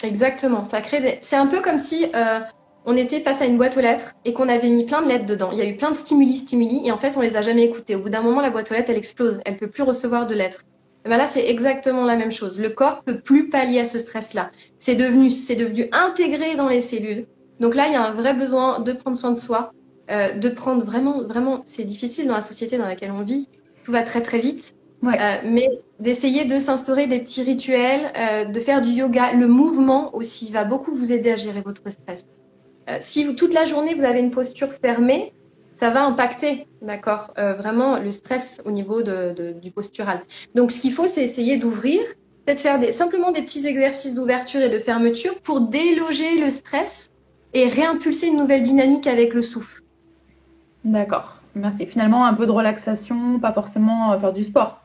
Exactement, 0.02 0.64
ça 0.64 0.80
crée 0.80 1.00
des... 1.00 1.18
C'est 1.20 1.36
un 1.36 1.46
peu 1.46 1.60
comme 1.60 1.78
si 1.78 2.06
euh, 2.14 2.40
on 2.84 2.96
était 2.96 3.20
face 3.20 3.40
à 3.40 3.46
une 3.46 3.56
boîte 3.56 3.76
aux 3.76 3.80
lettres 3.80 4.14
et 4.24 4.32
qu'on 4.32 4.48
avait 4.48 4.68
mis 4.68 4.84
plein 4.84 5.02
de 5.02 5.08
lettres 5.08 5.26
dedans. 5.26 5.50
Il 5.52 5.58
y 5.58 5.62
a 5.62 5.66
eu 5.66 5.76
plein 5.76 5.90
de 5.90 5.96
stimuli, 5.96 6.36
stimuli, 6.36 6.82
et 6.86 6.92
en 6.92 6.98
fait, 6.98 7.16
on 7.16 7.20
les 7.20 7.36
a 7.36 7.42
jamais 7.42 7.64
écoutés. 7.64 7.94
Au 7.94 8.00
bout 8.00 8.10
d'un 8.10 8.20
moment, 8.20 8.40
la 8.40 8.50
boîte 8.50 8.70
aux 8.70 8.74
lettres, 8.74 8.90
elle 8.90 8.98
explose. 8.98 9.40
Elle 9.46 9.56
peut 9.56 9.68
plus 9.68 9.82
recevoir 9.82 10.26
de 10.26 10.34
lettres. 10.34 10.64
Et 11.06 11.08
ben 11.08 11.16
là, 11.16 11.26
c'est 11.26 11.48
exactement 11.48 12.04
la 12.04 12.16
même 12.16 12.32
chose. 12.32 12.60
Le 12.60 12.70
corps 12.70 13.02
peut 13.02 13.20
plus 13.20 13.50
pallier 13.50 13.80
à 13.80 13.84
ce 13.84 13.98
stress-là. 13.98 14.50
C'est 14.78 14.94
devenu, 14.94 15.30
c'est 15.30 15.56
devenu 15.56 15.88
intégré 15.92 16.56
dans 16.56 16.68
les 16.68 16.82
cellules. 16.82 17.26
Donc 17.60 17.74
là, 17.74 17.86
il 17.88 17.92
y 17.92 17.96
a 17.96 18.02
un 18.02 18.12
vrai 18.12 18.34
besoin 18.34 18.80
de 18.80 18.92
prendre 18.92 19.16
soin 19.16 19.30
de 19.30 19.38
soi, 19.38 19.72
euh, 20.10 20.32
de 20.32 20.48
prendre 20.48 20.82
vraiment, 20.82 21.22
vraiment, 21.22 21.60
c'est 21.66 21.84
difficile 21.84 22.26
dans 22.26 22.34
la 22.34 22.42
société 22.42 22.78
dans 22.78 22.86
laquelle 22.86 23.12
on 23.12 23.22
vit. 23.22 23.48
Tout 23.84 23.92
va 23.92 24.02
très 24.02 24.22
très 24.22 24.40
vite. 24.40 24.74
Euh, 25.12 25.36
mais 25.44 25.68
d'essayer 26.00 26.44
de 26.44 26.58
s'instaurer 26.58 27.06
des 27.06 27.20
petits 27.20 27.42
rituels, 27.42 28.12
euh, 28.16 28.44
de 28.44 28.60
faire 28.60 28.80
du 28.80 28.90
yoga. 28.90 29.32
Le 29.32 29.46
mouvement 29.46 30.14
aussi 30.14 30.50
va 30.50 30.64
beaucoup 30.64 30.94
vous 30.94 31.12
aider 31.12 31.32
à 31.32 31.36
gérer 31.36 31.60
votre 31.60 31.88
stress. 31.90 32.26
Euh, 32.88 32.98
si 33.00 33.24
vous, 33.24 33.32
toute 33.32 33.54
la 33.54 33.66
journée 33.66 33.94
vous 33.94 34.04
avez 34.04 34.20
une 34.20 34.30
posture 34.30 34.72
fermée, 34.72 35.32
ça 35.74 35.90
va 35.90 36.04
impacter, 36.04 36.68
d'accord, 36.82 37.32
vraiment 37.36 37.98
le 37.98 38.12
stress 38.12 38.60
au 38.64 38.70
niveau 38.70 39.02
du 39.02 39.72
postural. 39.72 40.20
Donc, 40.54 40.70
ce 40.70 40.80
qu'il 40.80 40.92
faut, 40.92 41.08
c'est 41.08 41.24
essayer 41.24 41.56
d'ouvrir, 41.56 42.00
peut-être 42.46 42.60
faire 42.60 42.78
des, 42.78 42.92
simplement 42.92 43.32
des 43.32 43.42
petits 43.42 43.66
exercices 43.66 44.14
d'ouverture 44.14 44.60
et 44.60 44.68
de 44.68 44.78
fermeture 44.78 45.36
pour 45.40 45.62
déloger 45.62 46.38
le 46.38 46.48
stress 46.48 47.10
et 47.54 47.66
réimpulser 47.66 48.28
une 48.28 48.36
nouvelle 48.36 48.62
dynamique 48.62 49.08
avec 49.08 49.34
le 49.34 49.42
souffle. 49.42 49.82
D'accord, 50.84 51.33
merci. 51.54 51.86
Finalement, 51.86 52.26
un 52.26 52.34
peu 52.34 52.46
de 52.46 52.50
relaxation, 52.50 53.38
pas 53.40 53.52
forcément 53.52 54.12
euh, 54.12 54.18
faire 54.18 54.32
du 54.32 54.44
sport. 54.44 54.80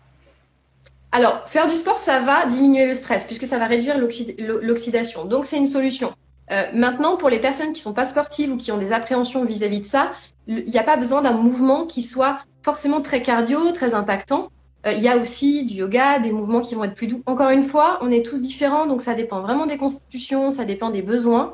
Alors, 1.11 1.47
faire 1.47 1.67
du 1.67 1.73
sport, 1.73 1.99
ça 1.99 2.19
va 2.19 2.45
diminuer 2.45 2.85
le 2.85 2.95
stress 2.95 3.23
puisque 3.23 3.45
ça 3.45 3.57
va 3.57 3.65
réduire 3.65 3.97
l'oxydation. 3.97 5.25
Donc, 5.25 5.45
c'est 5.45 5.57
une 5.57 5.67
solution. 5.67 6.13
Euh, 6.51 6.63
maintenant, 6.73 7.17
pour 7.17 7.29
les 7.29 7.39
personnes 7.39 7.73
qui 7.73 7.81
sont 7.81 7.93
pas 7.93 8.05
sportives 8.05 8.51
ou 8.51 8.57
qui 8.57 8.71
ont 8.71 8.77
des 8.77 8.91
appréhensions 8.91 9.43
vis-à-vis 9.43 9.81
de 9.81 9.85
ça, 9.85 10.11
il 10.47 10.65
n'y 10.65 10.77
a 10.77 10.83
pas 10.83 10.97
besoin 10.97 11.21
d'un 11.21 11.33
mouvement 11.33 11.85
qui 11.85 12.01
soit 12.01 12.39
forcément 12.63 13.01
très 13.01 13.21
cardio, 13.21 13.71
très 13.71 13.93
impactant. 13.95 14.49
Euh, 14.85 14.91
il 14.91 15.01
y 15.01 15.07
a 15.07 15.17
aussi 15.17 15.65
du 15.65 15.75
yoga, 15.75 16.19
des 16.19 16.31
mouvements 16.31 16.61
qui 16.61 16.75
vont 16.75 16.83
être 16.83 16.93
plus 16.93 17.07
doux. 17.07 17.23
Encore 17.25 17.49
une 17.49 17.63
fois, 17.63 17.97
on 18.01 18.11
est 18.11 18.23
tous 18.23 18.39
différents, 18.39 18.85
donc 18.85 19.01
ça 19.01 19.15
dépend 19.15 19.41
vraiment 19.41 19.65
des 19.65 19.77
constitutions, 19.77 20.51
ça 20.51 20.65
dépend 20.65 20.91
des 20.91 21.01
besoins. 21.01 21.53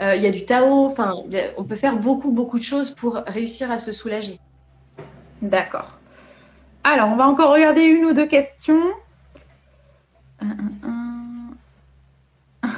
Il 0.00 0.20
y 0.20 0.26
a 0.26 0.32
du 0.32 0.44
Tao, 0.44 0.84
enfin, 0.84 1.14
on 1.56 1.64
peut 1.64 1.76
faire 1.76 1.96
beaucoup, 1.96 2.32
beaucoup 2.32 2.58
de 2.58 2.64
choses 2.64 2.90
pour 2.90 3.14
réussir 3.26 3.70
à 3.70 3.78
se 3.78 3.92
soulager. 3.92 4.38
D'accord. 5.42 5.98
Alors, 6.84 7.08
on 7.08 7.16
va 7.16 7.26
encore 7.26 7.50
regarder 7.50 7.82
une 7.82 8.04
ou 8.04 8.12
deux 8.12 8.26
questions. 8.26 8.80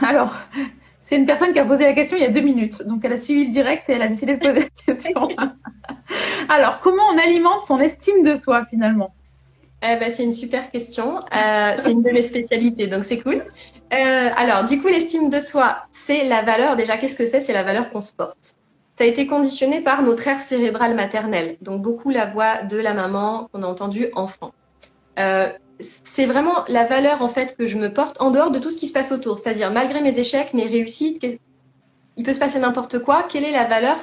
Alors, 0.02 0.34
c'est 1.02 1.16
une 1.16 1.26
personne 1.26 1.52
qui 1.52 1.58
a 1.58 1.64
posé 1.64 1.84
la 1.84 1.92
question 1.92 2.16
il 2.16 2.22
y 2.22 2.26
a 2.26 2.30
deux 2.30 2.40
minutes. 2.40 2.82
Donc, 2.84 3.04
elle 3.04 3.12
a 3.12 3.16
suivi 3.16 3.46
le 3.46 3.52
direct 3.52 3.88
et 3.88 3.92
elle 3.92 4.02
a 4.02 4.08
décidé 4.08 4.36
de 4.36 4.40
poser 4.40 4.60
la 4.60 4.68
question. 4.94 5.28
Alors, 6.48 6.80
comment 6.80 7.04
on 7.12 7.18
alimente 7.18 7.64
son 7.66 7.80
estime 7.80 8.22
de 8.22 8.34
soi 8.34 8.64
finalement? 8.66 9.14
Eh 9.82 9.96
ben, 9.96 10.10
C'est 10.10 10.24
une 10.24 10.32
super 10.32 10.70
question. 10.70 11.18
Euh, 11.18 11.72
c'est 11.76 11.92
une 11.92 12.02
de 12.02 12.10
mes 12.10 12.22
spécialités, 12.22 12.86
donc 12.86 13.04
c'est 13.04 13.20
cool. 13.20 13.44
Euh, 13.92 14.30
alors, 14.36 14.64
du 14.64 14.80
coup, 14.80 14.88
l'estime 14.88 15.30
de 15.30 15.38
soi, 15.38 15.86
c'est 15.92 16.24
la 16.24 16.42
valeur. 16.42 16.76
Déjà, 16.76 16.96
qu'est-ce 16.96 17.16
que 17.16 17.26
c'est? 17.26 17.40
C'est 17.40 17.52
la 17.52 17.62
valeur 17.62 17.90
qu'on 17.90 18.00
se 18.00 18.12
porte. 18.12 18.56
Ça 18.96 19.04
a 19.04 19.06
été 19.06 19.26
conditionné 19.26 19.82
par 19.82 20.02
notre 20.02 20.26
aire 20.26 20.38
cérébrale 20.38 20.94
maternelle. 20.94 21.58
Donc, 21.60 21.82
beaucoup 21.82 22.10
la 22.10 22.26
voix 22.26 22.62
de 22.62 22.78
la 22.78 22.94
maman 22.94 23.48
qu'on 23.52 23.62
a 23.62 23.66
entendue 23.66 24.08
enfant. 24.14 24.52
Euh, 25.18 25.48
c'est 25.78 26.26
vraiment 26.26 26.64
la 26.68 26.84
valeur 26.84 27.22
en 27.22 27.28
fait 27.28 27.56
que 27.56 27.66
je 27.66 27.76
me 27.76 27.92
porte 27.92 28.20
en 28.20 28.30
dehors 28.30 28.50
de 28.50 28.58
tout 28.58 28.70
ce 28.70 28.78
qui 28.78 28.86
se 28.86 28.92
passe 28.92 29.12
autour. 29.12 29.38
C'est-à-dire 29.38 29.70
malgré 29.70 30.00
mes 30.00 30.18
échecs, 30.18 30.54
mes 30.54 30.66
réussites, 30.66 31.24
il 32.16 32.24
peut 32.24 32.32
se 32.32 32.38
passer 32.38 32.58
n'importe 32.58 32.98
quoi. 33.00 33.26
Quelle 33.28 33.44
est 33.44 33.52
la 33.52 33.64
valeur 33.64 33.96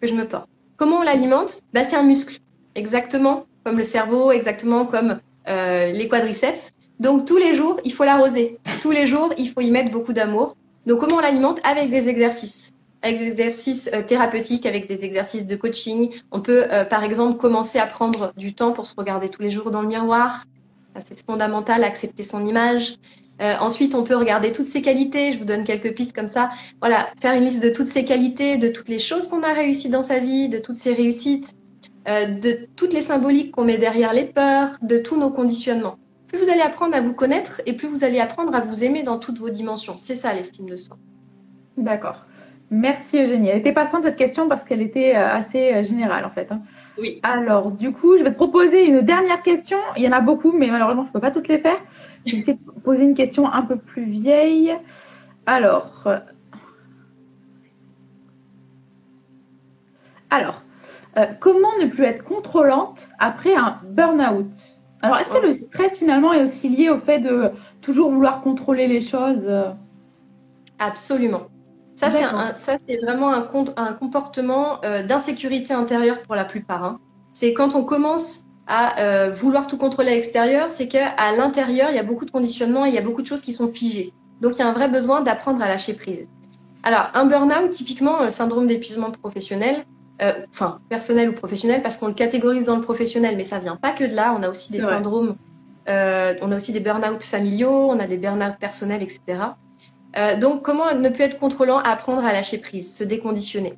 que 0.00 0.08
je 0.08 0.14
me 0.14 0.26
porte? 0.26 0.48
Comment 0.76 0.98
on 0.98 1.02
l'alimente? 1.02 1.60
Bah, 1.74 1.84
C'est 1.84 1.96
un 1.96 2.02
muscle, 2.02 2.38
exactement 2.74 3.44
comme 3.64 3.76
le 3.76 3.84
cerveau, 3.84 4.32
exactement 4.32 4.86
comme 4.86 5.20
euh, 5.48 5.92
les 5.92 6.08
quadriceps. 6.08 6.72
Donc 6.98 7.26
tous 7.26 7.36
les 7.36 7.54
jours, 7.54 7.78
il 7.84 7.92
faut 7.92 8.04
l'arroser. 8.04 8.58
Tous 8.80 8.90
les 8.90 9.06
jours, 9.06 9.32
il 9.36 9.50
faut 9.50 9.60
y 9.60 9.70
mettre 9.70 9.90
beaucoup 9.90 10.14
d'amour. 10.14 10.56
Donc 10.86 11.00
comment 11.00 11.16
on 11.16 11.20
l'alimente? 11.20 11.60
Avec 11.64 11.90
des 11.90 12.08
exercices 12.08 12.72
exercices 13.02 13.90
euh, 13.94 14.02
thérapeutiques, 14.02 14.66
avec 14.66 14.88
des 14.88 15.04
exercices 15.04 15.46
de 15.46 15.56
coaching. 15.56 16.10
On 16.30 16.40
peut, 16.40 16.64
euh, 16.70 16.84
par 16.84 17.04
exemple, 17.04 17.38
commencer 17.38 17.78
à 17.78 17.86
prendre 17.86 18.32
du 18.36 18.54
temps 18.54 18.72
pour 18.72 18.86
se 18.86 18.94
regarder 18.96 19.28
tous 19.28 19.42
les 19.42 19.50
jours 19.50 19.70
dans 19.70 19.82
le 19.82 19.88
miroir, 19.88 20.44
c'est 20.98 21.24
fondamental, 21.24 21.84
accepter 21.84 22.22
son 22.22 22.44
image. 22.44 22.96
Euh, 23.40 23.54
ensuite, 23.60 23.94
on 23.94 24.02
peut 24.02 24.16
regarder 24.16 24.52
toutes 24.52 24.66
ses 24.66 24.82
qualités. 24.82 25.32
Je 25.32 25.38
vous 25.38 25.44
donne 25.44 25.64
quelques 25.64 25.94
pistes 25.94 26.14
comme 26.14 26.28
ça. 26.28 26.50
Voilà, 26.80 27.08
faire 27.20 27.34
une 27.34 27.44
liste 27.44 27.62
de 27.62 27.70
toutes 27.70 27.88
ses 27.88 28.04
qualités, 28.04 28.58
de 28.58 28.68
toutes 28.68 28.88
les 28.88 28.98
choses 28.98 29.28
qu'on 29.28 29.42
a 29.42 29.52
réussies 29.52 29.88
dans 29.88 30.02
sa 30.02 30.18
vie, 30.18 30.48
de 30.48 30.58
toutes 30.58 30.76
ses 30.76 30.92
réussites, 30.92 31.54
euh, 32.08 32.26
de 32.26 32.68
toutes 32.76 32.92
les 32.92 33.02
symboliques 33.02 33.52
qu'on 33.52 33.64
met 33.64 33.78
derrière 33.78 34.12
les 34.12 34.24
peurs, 34.24 34.70
de 34.82 34.98
tous 34.98 35.18
nos 35.18 35.30
conditionnements. 35.30 35.96
Plus 36.28 36.38
vous 36.38 36.50
allez 36.50 36.60
apprendre 36.60 36.94
à 36.94 37.00
vous 37.00 37.14
connaître 37.14 37.62
et 37.66 37.72
plus 37.72 37.88
vous 37.88 38.04
allez 38.04 38.20
apprendre 38.20 38.54
à 38.54 38.60
vous 38.60 38.84
aimer 38.84 39.02
dans 39.02 39.18
toutes 39.18 39.38
vos 39.38 39.50
dimensions. 39.50 39.96
C'est 39.96 40.14
ça 40.14 40.32
l'estime 40.34 40.68
de 40.68 40.76
soi. 40.76 40.96
D'accord. 41.76 42.26
Merci 42.72 43.18
Eugénie. 43.20 43.48
Elle 43.48 43.56
n'était 43.56 43.72
pas 43.72 43.86
simple 43.86 44.04
cette 44.04 44.16
question 44.16 44.48
parce 44.48 44.62
qu'elle 44.62 44.80
était 44.80 45.16
euh, 45.16 45.28
assez 45.28 45.74
euh, 45.74 45.82
générale 45.82 46.24
en 46.24 46.30
fait. 46.30 46.52
Hein. 46.52 46.62
Oui. 46.98 47.18
Alors 47.24 47.72
du 47.72 47.92
coup, 47.92 48.16
je 48.16 48.22
vais 48.22 48.30
te 48.30 48.36
proposer 48.36 48.86
une 48.86 49.00
dernière 49.00 49.42
question. 49.42 49.78
Il 49.96 50.04
y 50.04 50.08
en 50.08 50.12
a 50.12 50.20
beaucoup, 50.20 50.52
mais 50.52 50.70
malheureusement, 50.70 51.02
je 51.02 51.08
ne 51.08 51.12
peux 51.12 51.20
pas 51.20 51.32
toutes 51.32 51.48
les 51.48 51.58
faire. 51.58 51.78
Je 52.26 52.32
vais 52.32 52.38
essayer 52.38 52.54
de 52.58 52.80
poser 52.80 53.02
une 53.02 53.14
question 53.14 53.52
un 53.52 53.62
peu 53.62 53.76
plus 53.76 54.04
vieille. 54.04 54.72
Alors, 55.46 56.04
euh, 56.06 56.18
alors, 60.30 60.62
comment 61.40 61.76
ne 61.82 61.86
plus 61.86 62.04
être 62.04 62.22
contrôlante 62.22 63.08
après 63.18 63.56
un 63.56 63.80
burn-out? 63.82 64.46
Alors, 65.02 65.16
est-ce 65.16 65.30
que 65.30 65.44
le 65.44 65.52
stress 65.54 65.98
finalement 65.98 66.32
est 66.32 66.42
aussi 66.42 66.68
lié 66.68 66.88
au 66.88 66.98
fait 66.98 67.18
de 67.18 67.50
toujours 67.80 68.10
vouloir 68.10 68.42
contrôler 68.42 68.86
les 68.86 69.00
choses? 69.00 69.50
Absolument. 70.78 71.48
Ça, 72.54 72.76
c'est 72.88 72.96
vraiment 72.96 73.32
un, 73.32 73.46
un 73.76 73.92
comportement 73.92 74.82
euh, 74.84 75.02
d'insécurité 75.02 75.74
intérieure 75.74 76.22
pour 76.22 76.34
la 76.34 76.44
plupart. 76.44 76.84
Hein. 76.84 77.00
C'est 77.32 77.52
quand 77.52 77.74
on 77.74 77.84
commence 77.84 78.44
à 78.66 79.00
euh, 79.00 79.30
vouloir 79.30 79.66
tout 79.66 79.76
contrôler 79.76 80.12
à 80.12 80.14
l'extérieur, 80.14 80.70
c'est 80.70 80.88
qu'à 80.88 81.14
l'intérieur, 81.36 81.90
il 81.90 81.96
y 81.96 81.98
a 81.98 82.02
beaucoup 82.02 82.24
de 82.24 82.30
conditionnements 82.30 82.86
et 82.86 82.88
il 82.88 82.94
y 82.94 82.98
a 82.98 83.02
beaucoup 83.02 83.20
de 83.20 83.26
choses 83.26 83.42
qui 83.42 83.52
sont 83.52 83.68
figées. 83.68 84.14
Donc, 84.40 84.56
il 84.56 84.60
y 84.60 84.62
a 84.62 84.68
un 84.68 84.72
vrai 84.72 84.88
besoin 84.88 85.20
d'apprendre 85.20 85.62
à 85.62 85.68
lâcher 85.68 85.92
prise. 85.92 86.26
Alors, 86.82 87.10
un 87.12 87.26
burn-out, 87.26 87.70
typiquement, 87.70 88.24
le 88.24 88.30
syndrome 88.30 88.66
d'épuisement 88.66 89.10
professionnel, 89.10 89.84
euh, 90.22 90.32
enfin, 90.50 90.80
personnel 90.88 91.28
ou 91.28 91.32
professionnel, 91.32 91.82
parce 91.82 91.98
qu'on 91.98 92.06
le 92.06 92.14
catégorise 92.14 92.64
dans 92.64 92.76
le 92.76 92.82
professionnel, 92.82 93.36
mais 93.36 93.44
ça 93.44 93.58
vient 93.58 93.76
pas 93.76 93.90
que 93.90 94.04
de 94.04 94.14
là. 94.14 94.34
On 94.38 94.42
a 94.42 94.48
aussi 94.48 94.72
des 94.72 94.80
syndromes, 94.80 95.36
on 95.86 96.52
a 96.52 96.56
aussi 96.56 96.72
des 96.72 96.80
burn-out 96.80 97.22
familiaux, 97.22 97.90
on 97.90 97.98
a 97.98 98.06
des 98.06 98.16
burn-out 98.16 98.56
personnels, 98.58 99.02
etc. 99.02 99.20
Euh, 100.16 100.36
donc, 100.36 100.62
comment 100.62 100.92
ne 100.94 101.08
plus 101.08 101.24
être 101.24 101.38
contrôlant 101.38 101.78
Apprendre 101.78 102.24
à 102.24 102.32
lâcher 102.32 102.58
prise, 102.58 102.94
se 102.94 103.04
déconditionner? 103.04 103.74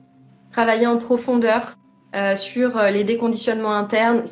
Travailler 0.50 0.86
en 0.86 0.98
profondeur 0.98 1.76
euh, 2.14 2.36
sur 2.36 2.76
euh, 2.76 2.90
les 2.90 3.04
déconditionnements 3.04 3.74
internes, 3.74 4.24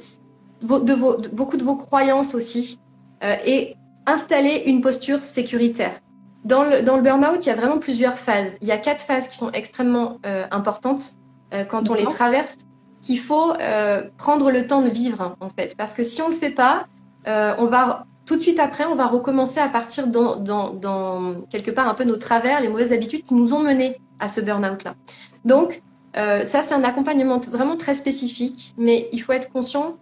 de, 0.63 1.29
beaucoup 1.35 1.57
de 1.57 1.65
vos 1.65 1.77
croyances 1.77 2.35
aussi, 2.35 2.79
et 3.23 3.77
installer 4.07 4.63
une 4.67 4.81
posture 4.81 5.21
sécuritaire. 5.21 5.93
Dans 6.45 6.65
le, 6.65 6.81
dans 6.81 6.97
le 6.97 7.03
burn-out, 7.03 7.45
il 7.45 7.49
y 7.49 7.53
a 7.53 7.55
vraiment 7.55 7.79
plusieurs 7.79 8.15
phases. 8.15 8.57
Il 8.63 8.69
y 8.69 8.73
a 8.73 8.79
quatre 8.79 9.03
phases 9.03 9.29
qui 9.29 9.37
sont 9.37 9.51
extrêmement 9.53 10.19
importantes 10.51 11.17
quand 11.69 11.91
on 11.91 11.95
les 11.95 12.05
traverse, 12.05 12.57
qu'il 13.03 13.19
faut 13.19 13.53
prendre 14.17 14.51
le 14.51 14.67
temps 14.67 14.81
de 14.83 14.89
vivre, 14.89 15.37
en 15.41 15.49
fait. 15.51 15.77
Parce 15.77 15.95
que 15.95 16.03
si 16.03 16.21
on 16.23 16.29
ne 16.29 16.35
le 16.35 16.39
fait 16.39 16.51
pas, 16.51 16.87
on 17.27 17.67
va 17.67 18.07
tout 18.31 18.37
de 18.37 18.43
suite 18.43 18.61
après, 18.61 18.85
on 18.85 18.95
va 18.95 19.09
recommencer 19.09 19.59
à 19.59 19.69
partir 19.69 20.07
dans, 20.07 21.35
quelque 21.51 21.73
part 21.73 21.89
un 21.89 21.95
peu 21.95 22.05
nos 22.05 22.17
travers, 22.17 22.61
les 22.61 22.69
mauvaises 22.69 22.93
habitudes 22.93 23.25
qui 23.25 23.35
nous 23.35 23.55
ont 23.55 23.59
menés 23.59 23.97
à 24.21 24.29
ce 24.29 24.41
burn-out-là. 24.41 24.95
Donc, 25.45 25.83
euh, 26.17 26.45
ça, 26.45 26.63
c'est 26.63 26.75
un 26.75 26.85
accompagnement 26.85 27.41
vraiment 27.41 27.77
très 27.77 27.95
spécifique, 27.95 28.73
mais 28.79 29.09
il 29.13 29.19
faut 29.21 29.33
être 29.33 29.51
conscient 29.51 29.97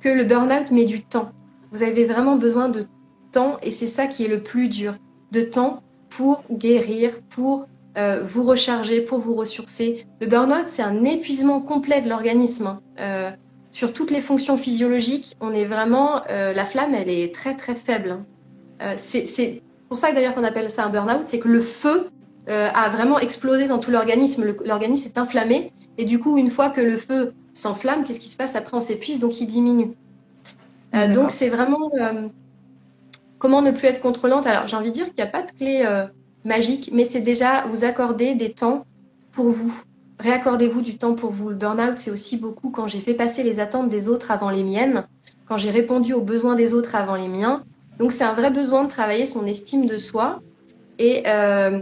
que 0.00 0.10
le 0.10 0.24
burn-out 0.24 0.70
met 0.70 0.84
du 0.84 1.02
temps. 1.02 1.30
Vous 1.70 1.82
avez 1.82 2.04
vraiment 2.04 2.36
besoin 2.36 2.68
de 2.68 2.84
temps 3.30 3.56
et 3.62 3.70
c'est 3.70 3.86
ça 3.86 4.06
qui 4.06 4.26
est 4.26 4.28
le 4.28 4.42
plus 4.42 4.68
dur, 4.68 4.96
de 5.30 5.40
temps 5.40 5.82
pour 6.10 6.44
guérir, 6.50 7.22
pour 7.30 7.68
euh, 7.96 8.22
vous 8.22 8.44
recharger, 8.44 9.00
pour 9.00 9.18
vous 9.18 9.34
ressourcer. 9.34 10.06
Le 10.20 10.26
burn-out, 10.26 10.66
c'est 10.66 10.82
un 10.82 11.04
épuisement 11.04 11.62
complet 11.62 12.02
de 12.02 12.10
l'organisme. 12.10 12.66
Hein. 12.66 12.80
Euh, 13.00 13.30
sur 13.72 13.94
toutes 13.94 14.10
les 14.10 14.20
fonctions 14.20 14.58
physiologiques, 14.58 15.34
on 15.40 15.52
est 15.52 15.64
vraiment, 15.64 16.22
euh, 16.28 16.52
la 16.52 16.66
flamme, 16.66 16.94
elle 16.94 17.08
est 17.08 17.34
très 17.34 17.56
très 17.56 17.74
faible. 17.74 18.18
Euh, 18.82 18.92
c'est 18.96 19.62
pour 19.88 19.98
ça 19.98 20.12
d'ailleurs 20.12 20.34
qu'on 20.34 20.44
appelle 20.44 20.70
ça 20.70 20.84
un 20.84 20.90
burn-out, 20.90 21.22
c'est 21.24 21.38
que 21.38 21.48
le 21.48 21.62
feu 21.62 22.10
euh, 22.48 22.68
a 22.72 22.90
vraiment 22.90 23.18
explosé 23.18 23.68
dans 23.68 23.78
tout 23.78 23.90
l'organisme. 23.90 24.44
L'organisme 24.66 25.08
est 25.08 25.18
inflammé 25.18 25.72
et 25.96 26.04
du 26.04 26.20
coup, 26.20 26.36
une 26.36 26.50
fois 26.50 26.68
que 26.68 26.82
le 26.82 26.98
feu 26.98 27.32
s'enflamme, 27.54 28.04
qu'est-ce 28.04 28.20
qui 28.20 28.28
se 28.28 28.36
passe? 28.36 28.56
Après 28.56 28.76
On 28.76 28.82
s'épuise, 28.82 29.20
donc 29.20 29.40
il 29.40 29.46
diminue. 29.46 29.92
donc 31.14 31.30
c'est 31.30 31.48
vraiment 31.48 31.90
comment 33.38 33.62
ne 33.62 33.70
plus 33.70 33.86
être 33.86 34.00
contrôlante? 34.00 34.46
Alors 34.46 34.68
j'ai 34.68 34.76
envie 34.76 34.90
de 34.90 34.94
dire 34.94 35.06
qu'il 35.06 35.16
n'y 35.16 35.22
a 35.22 35.26
pas 35.26 35.42
de 35.42 35.50
clé 35.52 35.86
magique, 36.44 36.90
mais 36.92 37.06
c'est 37.06 37.20
déjà 37.20 37.64
vous 37.66 37.84
accorder 37.84 38.34
des 38.34 38.52
temps 38.52 38.84
pour 39.32 39.46
vous 39.46 39.74
réaccordez-vous 40.18 40.82
du 40.82 40.96
temps 40.96 41.14
pour 41.14 41.30
vous. 41.30 41.48
Le 41.48 41.54
burn-out, 41.54 41.98
c'est 41.98 42.10
aussi 42.10 42.36
beaucoup 42.36 42.70
quand 42.70 42.88
j'ai 42.88 43.00
fait 43.00 43.14
passer 43.14 43.42
les 43.42 43.60
attentes 43.60 43.88
des 43.88 44.08
autres 44.08 44.30
avant 44.30 44.50
les 44.50 44.62
miennes, 44.62 45.06
quand 45.46 45.56
j'ai 45.56 45.70
répondu 45.70 46.12
aux 46.12 46.20
besoins 46.20 46.54
des 46.54 46.74
autres 46.74 46.94
avant 46.94 47.16
les 47.16 47.28
miens. 47.28 47.64
Donc 47.98 48.12
c'est 48.12 48.24
un 48.24 48.32
vrai 48.32 48.50
besoin 48.50 48.84
de 48.84 48.88
travailler 48.88 49.26
son 49.26 49.46
estime 49.46 49.86
de 49.86 49.98
soi 49.98 50.40
et 50.98 51.22
euh, 51.26 51.80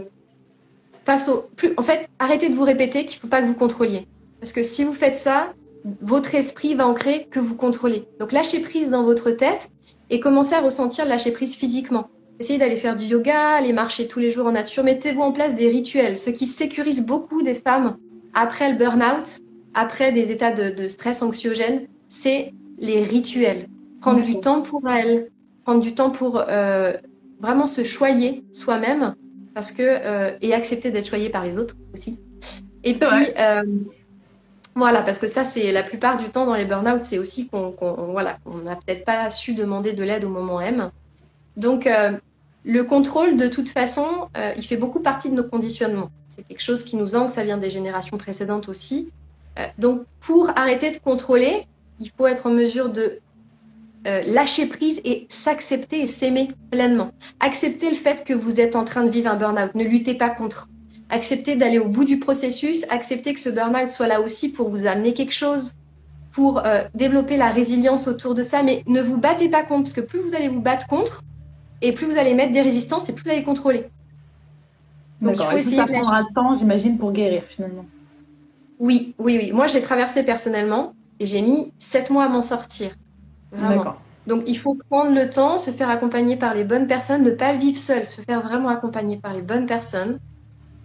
face 1.05 1.29
au 1.29 1.45
plus. 1.55 1.73
En 1.77 1.83
fait, 1.83 2.09
arrêtez 2.19 2.49
de 2.49 2.55
vous 2.55 2.63
répéter 2.63 3.05
qu'il 3.05 3.17
ne 3.17 3.21
faut 3.21 3.27
pas 3.27 3.41
que 3.41 3.47
vous 3.47 3.53
contrôliez, 3.53 4.07
parce 4.39 4.53
que 4.53 4.63
si 4.63 4.83
vous 4.83 4.93
faites 4.93 5.17
ça, 5.17 5.53
votre 6.01 6.35
esprit 6.35 6.75
va 6.75 6.87
ancrer 6.87 7.27
que 7.31 7.39
vous 7.39 7.55
contrôlez. 7.55 8.05
Donc 8.19 8.31
lâchez 8.31 8.59
prise 8.59 8.89
dans 8.89 9.03
votre 9.03 9.31
tête 9.31 9.69
et 10.09 10.19
commencez 10.19 10.53
à 10.53 10.61
ressentir 10.61 11.05
lâcher 11.05 11.31
prise 11.31 11.55
physiquement. 11.55 12.09
Essayez 12.39 12.59
d'aller 12.59 12.75
faire 12.75 12.95
du 12.95 13.05
yoga, 13.05 13.51
aller 13.51 13.73
marcher 13.73 14.07
tous 14.07 14.19
les 14.19 14.31
jours 14.31 14.47
en 14.47 14.51
nature, 14.51 14.83
mettez-vous 14.83 15.21
en 15.21 15.31
place 15.31 15.55
des 15.55 15.69
rituels, 15.69 16.17
ce 16.17 16.29
qui 16.29 16.47
sécurise 16.47 17.05
beaucoup 17.05 17.43
des 17.43 17.55
femmes 17.55 17.97
après 18.33 18.71
le 18.71 18.77
burn-out, 18.77 19.39
après 19.73 20.11
des 20.11 20.31
états 20.31 20.51
de, 20.51 20.87
stress 20.87 21.21
anxiogène, 21.21 21.87
c'est 22.07 22.53
les 22.77 23.03
rituels. 23.03 23.67
Prendre 24.01 24.23
du 24.23 24.39
temps 24.39 24.61
pour 24.61 24.81
elle, 24.89 25.29
prendre 25.63 25.81
du 25.81 25.93
temps 25.93 26.09
pour 26.09 26.43
euh, 26.47 26.93
vraiment 27.39 27.67
se 27.67 27.83
choyer 27.83 28.43
soi-même, 28.51 29.15
parce 29.53 29.71
que 29.71 29.83
euh, 29.83 30.31
et 30.41 30.53
accepter 30.53 30.91
d'être 30.91 31.07
choyé 31.07 31.29
par 31.29 31.43
les 31.43 31.57
autres 31.57 31.75
aussi. 31.93 32.19
Et 32.83 32.93
puis 32.93 33.07
euh, 33.37 33.63
voilà, 34.75 35.01
parce 35.01 35.19
que 35.19 35.27
ça 35.27 35.43
c'est 35.43 35.71
la 35.71 35.83
plupart 35.83 36.17
du 36.17 36.29
temps 36.29 36.45
dans 36.45 36.55
les 36.55 36.65
burn-out, 36.65 37.03
c'est 37.03 37.19
aussi 37.19 37.47
qu'on 37.47 37.75
voilà, 38.11 38.37
on 38.45 38.57
n'a 38.59 38.75
peut-être 38.75 39.05
pas 39.05 39.29
su 39.29 39.53
demander 39.53 39.93
de 39.93 40.03
l'aide 40.03 40.25
au 40.25 40.29
moment 40.29 40.59
M. 40.61 40.89
Donc 41.57 41.87
le 42.63 42.83
contrôle, 42.83 43.37
de 43.37 43.47
toute 43.47 43.69
façon, 43.69 44.05
euh, 44.37 44.53
il 44.55 44.63
fait 44.63 44.77
beaucoup 44.77 44.99
partie 44.99 45.29
de 45.29 45.35
nos 45.35 45.43
conditionnements. 45.43 46.11
C'est 46.27 46.47
quelque 46.47 46.61
chose 46.61 46.83
qui 46.83 46.95
nous 46.95 47.15
ancre, 47.15 47.31
ça 47.31 47.43
vient 47.43 47.57
des 47.57 47.71
générations 47.71 48.17
précédentes 48.17 48.69
aussi. 48.69 49.09
Euh, 49.57 49.65
donc, 49.79 50.03
pour 50.19 50.51
arrêter 50.55 50.91
de 50.91 50.97
contrôler, 50.97 51.65
il 51.99 52.11
faut 52.15 52.27
être 52.27 52.45
en 52.45 52.51
mesure 52.51 52.89
de 52.89 53.19
euh, 54.07 54.21
lâcher 54.27 54.67
prise 54.67 55.01
et 55.05 55.25
s'accepter 55.27 56.01
et 56.01 56.07
s'aimer 56.07 56.49
pleinement. 56.69 57.09
Accepter 57.39 57.89
le 57.89 57.95
fait 57.95 58.23
que 58.23 58.33
vous 58.33 58.59
êtes 58.59 58.75
en 58.75 58.85
train 58.85 59.03
de 59.03 59.09
vivre 59.09 59.29
un 59.31 59.35
burn-out. 59.35 59.73
Ne 59.73 59.83
luttez 59.83 60.13
pas 60.13 60.29
contre. 60.29 60.69
Accepter 61.09 61.55
d'aller 61.55 61.79
au 61.79 61.87
bout 61.87 62.05
du 62.05 62.19
processus. 62.19 62.85
Accepter 62.89 63.33
que 63.33 63.39
ce 63.39 63.49
burn-out 63.49 63.89
soit 63.89 64.07
là 64.07 64.21
aussi 64.21 64.51
pour 64.51 64.69
vous 64.69 64.85
amener 64.85 65.13
quelque 65.13 65.33
chose, 65.33 65.73
pour 66.31 66.63
développer 66.95 67.37
la 67.37 67.49
résilience 67.49 68.07
autour 68.07 68.33
de 68.33 68.41
ça. 68.41 68.63
Mais 68.63 68.83
ne 68.87 69.01
vous 69.01 69.17
battez 69.17 69.49
pas 69.49 69.63
contre, 69.63 69.83
parce 69.83 69.93
que 69.93 70.01
plus 70.01 70.19
vous 70.19 70.35
allez 70.35 70.47
vous 70.47 70.61
battre 70.61 70.87
contre, 70.87 71.21
et 71.81 71.91
plus 71.93 72.05
vous 72.05 72.17
allez 72.17 72.33
mettre 72.33 72.51
des 72.51 72.61
résistances 72.61 73.09
et 73.09 73.13
plus 73.13 73.23
vous 73.23 73.31
allez 73.31 73.43
contrôler. 73.43 73.85
Donc 75.21 75.35
il 75.37 75.43
faut 75.43 75.57
essayer. 75.57 75.77
Ça 75.77 75.87
prendra 75.87 76.17
un 76.17 76.27
temps, 76.33 76.57
j'imagine, 76.57 76.97
pour 76.97 77.11
guérir 77.11 77.43
finalement. 77.47 77.85
Oui, 78.79 79.15
oui, 79.19 79.37
oui. 79.39 79.51
Moi, 79.51 79.67
je 79.67 79.75
l'ai 79.75 79.81
traversé 79.81 80.23
personnellement 80.23 80.93
et 81.19 81.25
j'ai 81.25 81.41
mis 81.41 81.71
sept 81.77 82.09
mois 82.09 82.25
à 82.25 82.29
m'en 82.29 82.41
sortir. 82.41 82.91
Vraiment. 83.51 83.95
Donc 84.27 84.43
il 84.47 84.57
faut 84.57 84.77
prendre 84.89 85.13
le 85.13 85.29
temps, 85.29 85.57
se 85.57 85.71
faire 85.71 85.89
accompagner 85.89 86.35
par 86.35 86.53
les 86.53 86.63
bonnes 86.63 86.87
personnes, 86.87 87.23
ne 87.23 87.31
pas 87.31 87.53
le 87.53 87.59
vivre 87.59 87.77
seul, 87.77 88.05
se 88.05 88.21
faire 88.21 88.41
vraiment 88.41 88.69
accompagner 88.69 89.17
par 89.17 89.33
les 89.33 89.41
bonnes 89.41 89.65
personnes. 89.65 90.19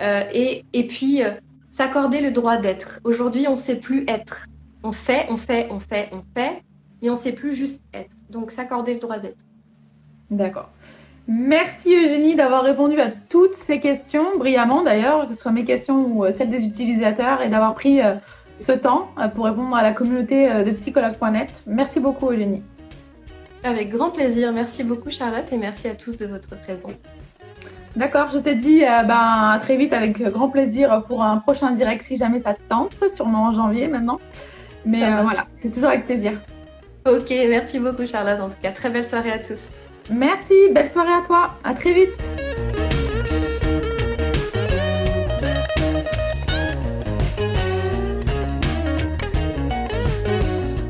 Euh, 0.01 0.25
et, 0.33 0.65
et, 0.73 0.87
puis 0.87 1.23
euh, 1.23 1.31
s'accorder 1.71 2.21
le 2.21 2.31
droit 2.31 2.59
d'être. 2.59 3.01
Aujourd'hui, 3.05 3.47
on 3.49 3.53
ne 3.53 3.57
sait 3.57 3.77
plus 3.77 4.05
être. 4.09 4.47
On 4.83 4.93
fait, 4.93 5.27
on 5.31 5.37
fait, 5.37 5.69
on 5.71 5.81
fait, 5.81 6.11
on 6.13 6.23
fait, 6.35 6.63
mais 7.01 7.09
on 7.09 7.13
ne 7.13 7.19
sait 7.19 7.33
plus 7.33 7.55
juste 7.55 7.83
être. 7.95 8.15
Donc 8.31 8.51
s'accorder 8.51 8.95
le 8.95 9.01
droit 9.01 9.19
d'être. 9.19 9.43
D'accord. 10.31 10.71
Merci 11.29 11.93
Eugénie 11.93 12.37
d'avoir 12.37 12.63
répondu 12.63 13.01
à 13.01 13.11
toutes 13.11 13.57
ces 13.57 13.81
questions, 13.81 14.39
brillamment 14.39 14.83
d'ailleurs, 14.85 15.27
que 15.27 15.35
ce 15.35 15.41
soit 15.41 15.51
mes 15.51 15.65
questions 15.65 16.07
ou 16.07 16.25
euh, 16.25 16.31
celles 16.31 16.51
des 16.51 16.63
utilisateurs, 16.65 17.43
et 17.43 17.49
d'avoir 17.49 17.75
pris 17.75 18.01
euh, 18.01 18.15
ce 18.55 18.71
temps 18.71 19.11
euh, 19.19 19.27
pour 19.27 19.47
répondre 19.47 19.75
à 19.75 19.83
la 19.83 19.93
communauté 19.93 20.49
de 20.65 20.71
psychologue.net. 20.71 21.49
Merci 21.67 21.99
beaucoup 21.99 22.31
Eugénie. 22.31 22.63
Avec 23.65 23.91
grand 23.91 24.11
plaisir. 24.11 24.53
Merci 24.53 24.85
beaucoup 24.85 25.11
Charlotte 25.11 25.53
et 25.53 25.57
merci 25.59 25.89
à 25.89 25.97
tous 25.97 26.17
de 26.17 26.27
votre 26.27 26.51
présence. 26.61 26.93
D'accord, 27.97 28.29
je 28.33 28.39
te 28.39 28.51
dis 28.51 28.81
ben, 28.81 29.09
à 29.09 29.59
très 29.61 29.77
vite 29.77 29.93
avec 29.93 30.23
grand 30.23 30.49
plaisir 30.49 31.03
pour 31.09 31.25
un 31.25 31.39
prochain 31.39 31.73
direct 31.73 32.05
si 32.05 32.17
jamais 32.17 32.39
ça 32.39 32.55
te 32.55 32.61
tente, 32.69 32.93
sûrement 33.17 33.45
en 33.45 33.53
janvier 33.53 33.89
maintenant. 33.89 34.21
Mais 34.85 35.01
voilà, 35.23 35.47
c'est 35.57 35.71
toujours 35.71 35.89
avec 35.89 36.05
plaisir. 36.05 36.33
Ok, 37.07 37.31
merci 37.31 37.81
beaucoup 37.81 38.07
Charlotte. 38.07 38.41
En 38.41 38.49
tout 38.49 38.61
cas, 38.63 38.71
très 38.71 38.91
belle 38.91 39.05
soirée 39.05 39.33
à 39.33 39.39
tous. 39.39 39.71
Merci, 40.11 40.55
belle 40.73 40.89
soirée 40.89 41.13
à 41.13 41.23
toi. 41.27 41.51
À 41.65 41.75
très 41.75 41.93
vite. 41.93 42.35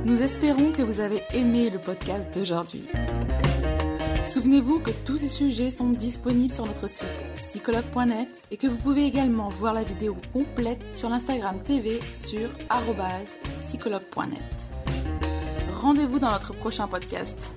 Nous 0.04 0.22
espérons 0.22 0.72
que 0.72 0.82
vous 0.82 1.00
avez 1.00 1.22
aimé 1.32 1.70
le 1.70 1.78
podcast 1.78 2.28
d'aujourd'hui. 2.34 2.88
Souvenez-vous 4.28 4.80
que 4.80 4.90
tous 4.90 5.18
ces 5.18 5.28
sujets 5.28 5.70
sont 5.70 5.88
disponibles 5.88 6.52
sur 6.52 6.66
notre 6.66 6.88
site 6.88 7.24
psychologue.net 7.36 8.28
et 8.50 8.58
que 8.58 8.66
vous 8.66 8.76
pouvez 8.76 9.06
également 9.06 9.48
voir 9.48 9.72
la 9.72 9.82
vidéo 9.82 10.16
complète 10.32 10.82
sur 10.92 11.08
l'Instagram 11.08 11.62
TV 11.62 12.00
sur 12.12 12.50
psychologue.net. 13.60 14.42
Rendez-vous 15.80 16.18
dans 16.18 16.32
notre 16.32 16.52
prochain 16.54 16.86
podcast. 16.86 17.54